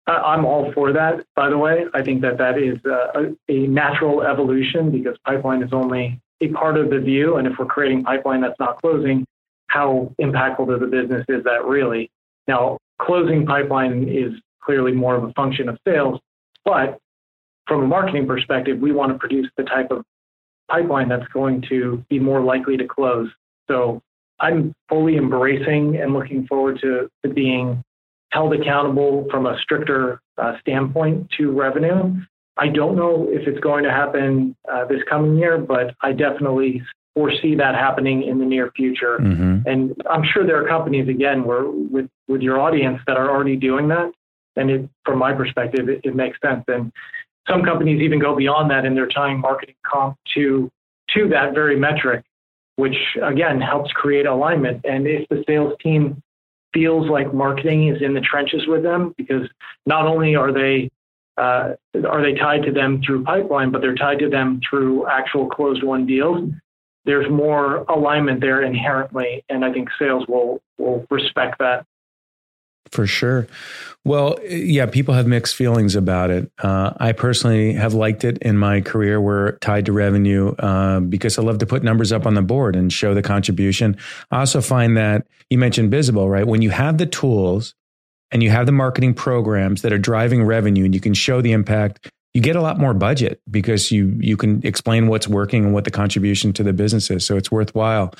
[0.08, 1.86] I'm all for that, by the way.
[1.94, 6.78] I think that that is a, a natural evolution because pipeline is only a part
[6.78, 7.36] of the view.
[7.38, 9.26] And if we're creating pipeline that's not closing,
[9.68, 12.10] how impactful to the business is that really?
[12.48, 14.34] Now, closing pipeline is
[14.64, 16.20] clearly more of a function of sales.
[16.66, 17.00] But
[17.68, 20.04] from a marketing perspective, we want to produce the type of
[20.70, 23.30] pipeline that's going to be more likely to close.
[23.70, 24.02] So
[24.40, 27.84] I'm fully embracing and looking forward to, to being
[28.32, 32.16] held accountable from a stricter uh, standpoint to revenue.
[32.58, 36.82] I don't know if it's going to happen uh, this coming year, but I definitely
[37.14, 39.18] foresee that happening in the near future.
[39.20, 39.68] Mm-hmm.
[39.68, 43.58] And I'm sure there are companies, again, where with, with your audience that are already
[43.58, 44.12] doing that
[44.56, 46.64] and it, from my perspective, it, it, makes sense.
[46.68, 46.92] And
[47.48, 50.72] some companies even go beyond that, and they're tying marketing comp to
[51.16, 52.24] to that very metric,
[52.76, 54.82] which again helps create alignment.
[54.86, 56.22] And if the sales team
[56.74, 59.48] feels like marketing is in the trenches with them, because
[59.86, 60.90] not only are they
[61.38, 61.74] uh,
[62.08, 65.84] are they tied to them through pipeline, but they're tied to them through actual closed
[65.84, 66.50] won deals.
[67.06, 71.86] There's more alignment there inherently, and I think sales will will respect that.
[72.92, 73.48] For sure.
[74.04, 76.52] Well, yeah, people have mixed feelings about it.
[76.58, 79.22] Uh, I personally have liked it in my career.
[79.22, 82.76] We're tied to revenue uh, because I love to put numbers up on the board
[82.76, 83.96] and show the contribution.
[84.32, 86.48] I also find that you mentioned Bizible, right?
[86.48, 87.76] When you have the tools
[88.32, 91.52] and you have the marketing programs that are driving revenue and you can show the
[91.52, 95.74] impact, you get a lot more budget because you you can explain what's working and
[95.74, 97.26] what the contribution to the business is.
[97.26, 98.14] So it's worthwhile.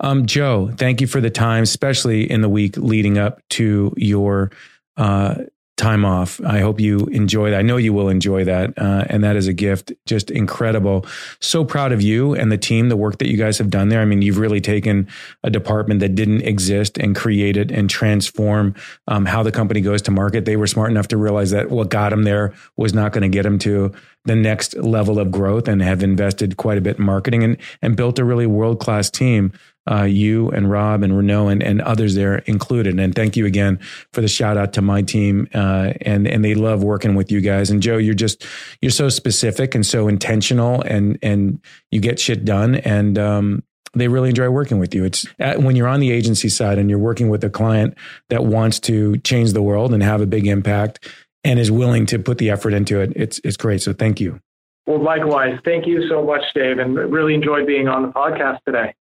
[0.00, 4.50] Um, Joe, thank you for the time, especially in the week leading up to your
[4.96, 5.36] uh,
[5.76, 6.40] time off.
[6.42, 7.58] I hope you enjoy that.
[7.58, 8.72] I know you will enjoy that.
[8.78, 9.92] Uh, and that is a gift.
[10.06, 11.04] Just incredible.
[11.40, 14.00] So proud of you and the team, the work that you guys have done there.
[14.00, 15.06] I mean, you've really taken
[15.44, 18.74] a department that didn't exist and created and transform
[19.06, 20.46] um, how the company goes to market.
[20.46, 23.28] They were smart enough to realize that what got them there was not going to
[23.28, 23.92] get them to
[24.26, 27.96] the next level of growth and have invested quite a bit in marketing and, and
[27.96, 29.52] built a really world class team
[29.88, 32.98] uh, you and Rob and Renaud and, and others there included.
[32.98, 33.78] And thank you again
[34.12, 35.48] for the shout out to my team.
[35.54, 37.70] Uh, and and they love working with you guys.
[37.70, 38.44] And Joe, you're just
[38.80, 41.60] you're so specific and so intentional, and and
[41.90, 42.76] you get shit done.
[42.76, 43.62] And um,
[43.94, 45.04] they really enjoy working with you.
[45.04, 47.96] It's at, when you're on the agency side and you're working with a client
[48.28, 51.08] that wants to change the world and have a big impact
[51.46, 53.12] and is willing to put the effort into it.
[53.14, 53.80] It's it's great.
[53.80, 54.40] So thank you.
[54.86, 55.58] Well, likewise.
[55.64, 58.94] Thank you so much, Dave, and really enjoyed being on the podcast today.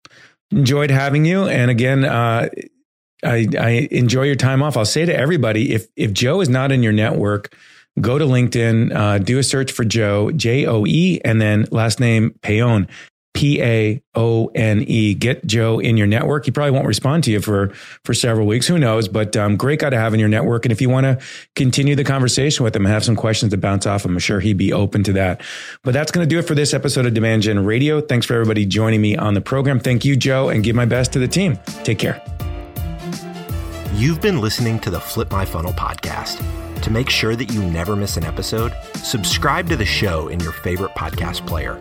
[0.50, 1.44] Enjoyed having you.
[1.44, 2.48] And again, uh,
[3.22, 4.76] I, I enjoy your time off.
[4.76, 7.54] I'll say to everybody, if if Joe is not in your network,
[8.00, 12.00] go to LinkedIn, uh, do a search for Joe, J O E, and then last
[12.00, 12.88] name Paone,
[13.34, 15.12] P A O N E.
[15.14, 16.44] Get Joe in your network.
[16.46, 17.68] He probably won't respond to you for
[18.04, 18.66] for several weeks.
[18.66, 19.08] Who knows?
[19.08, 20.64] But um, great guy to have in your network.
[20.64, 21.18] And if you want to
[21.56, 24.72] continue the conversation with him have some questions to bounce off, I'm sure he'd be
[24.72, 25.42] open to that.
[25.82, 28.00] But that's going to do it for this episode of Demand Gen Radio.
[28.00, 29.80] Thanks for everybody joining me on the program.
[29.80, 31.58] Thank you, Joe, and give my best to the team.
[31.82, 32.22] Take care.
[33.94, 36.42] You've been listening to the Flip My Funnel podcast.
[36.82, 40.52] To make sure that you never miss an episode, subscribe to the show in your
[40.52, 41.80] favorite podcast player.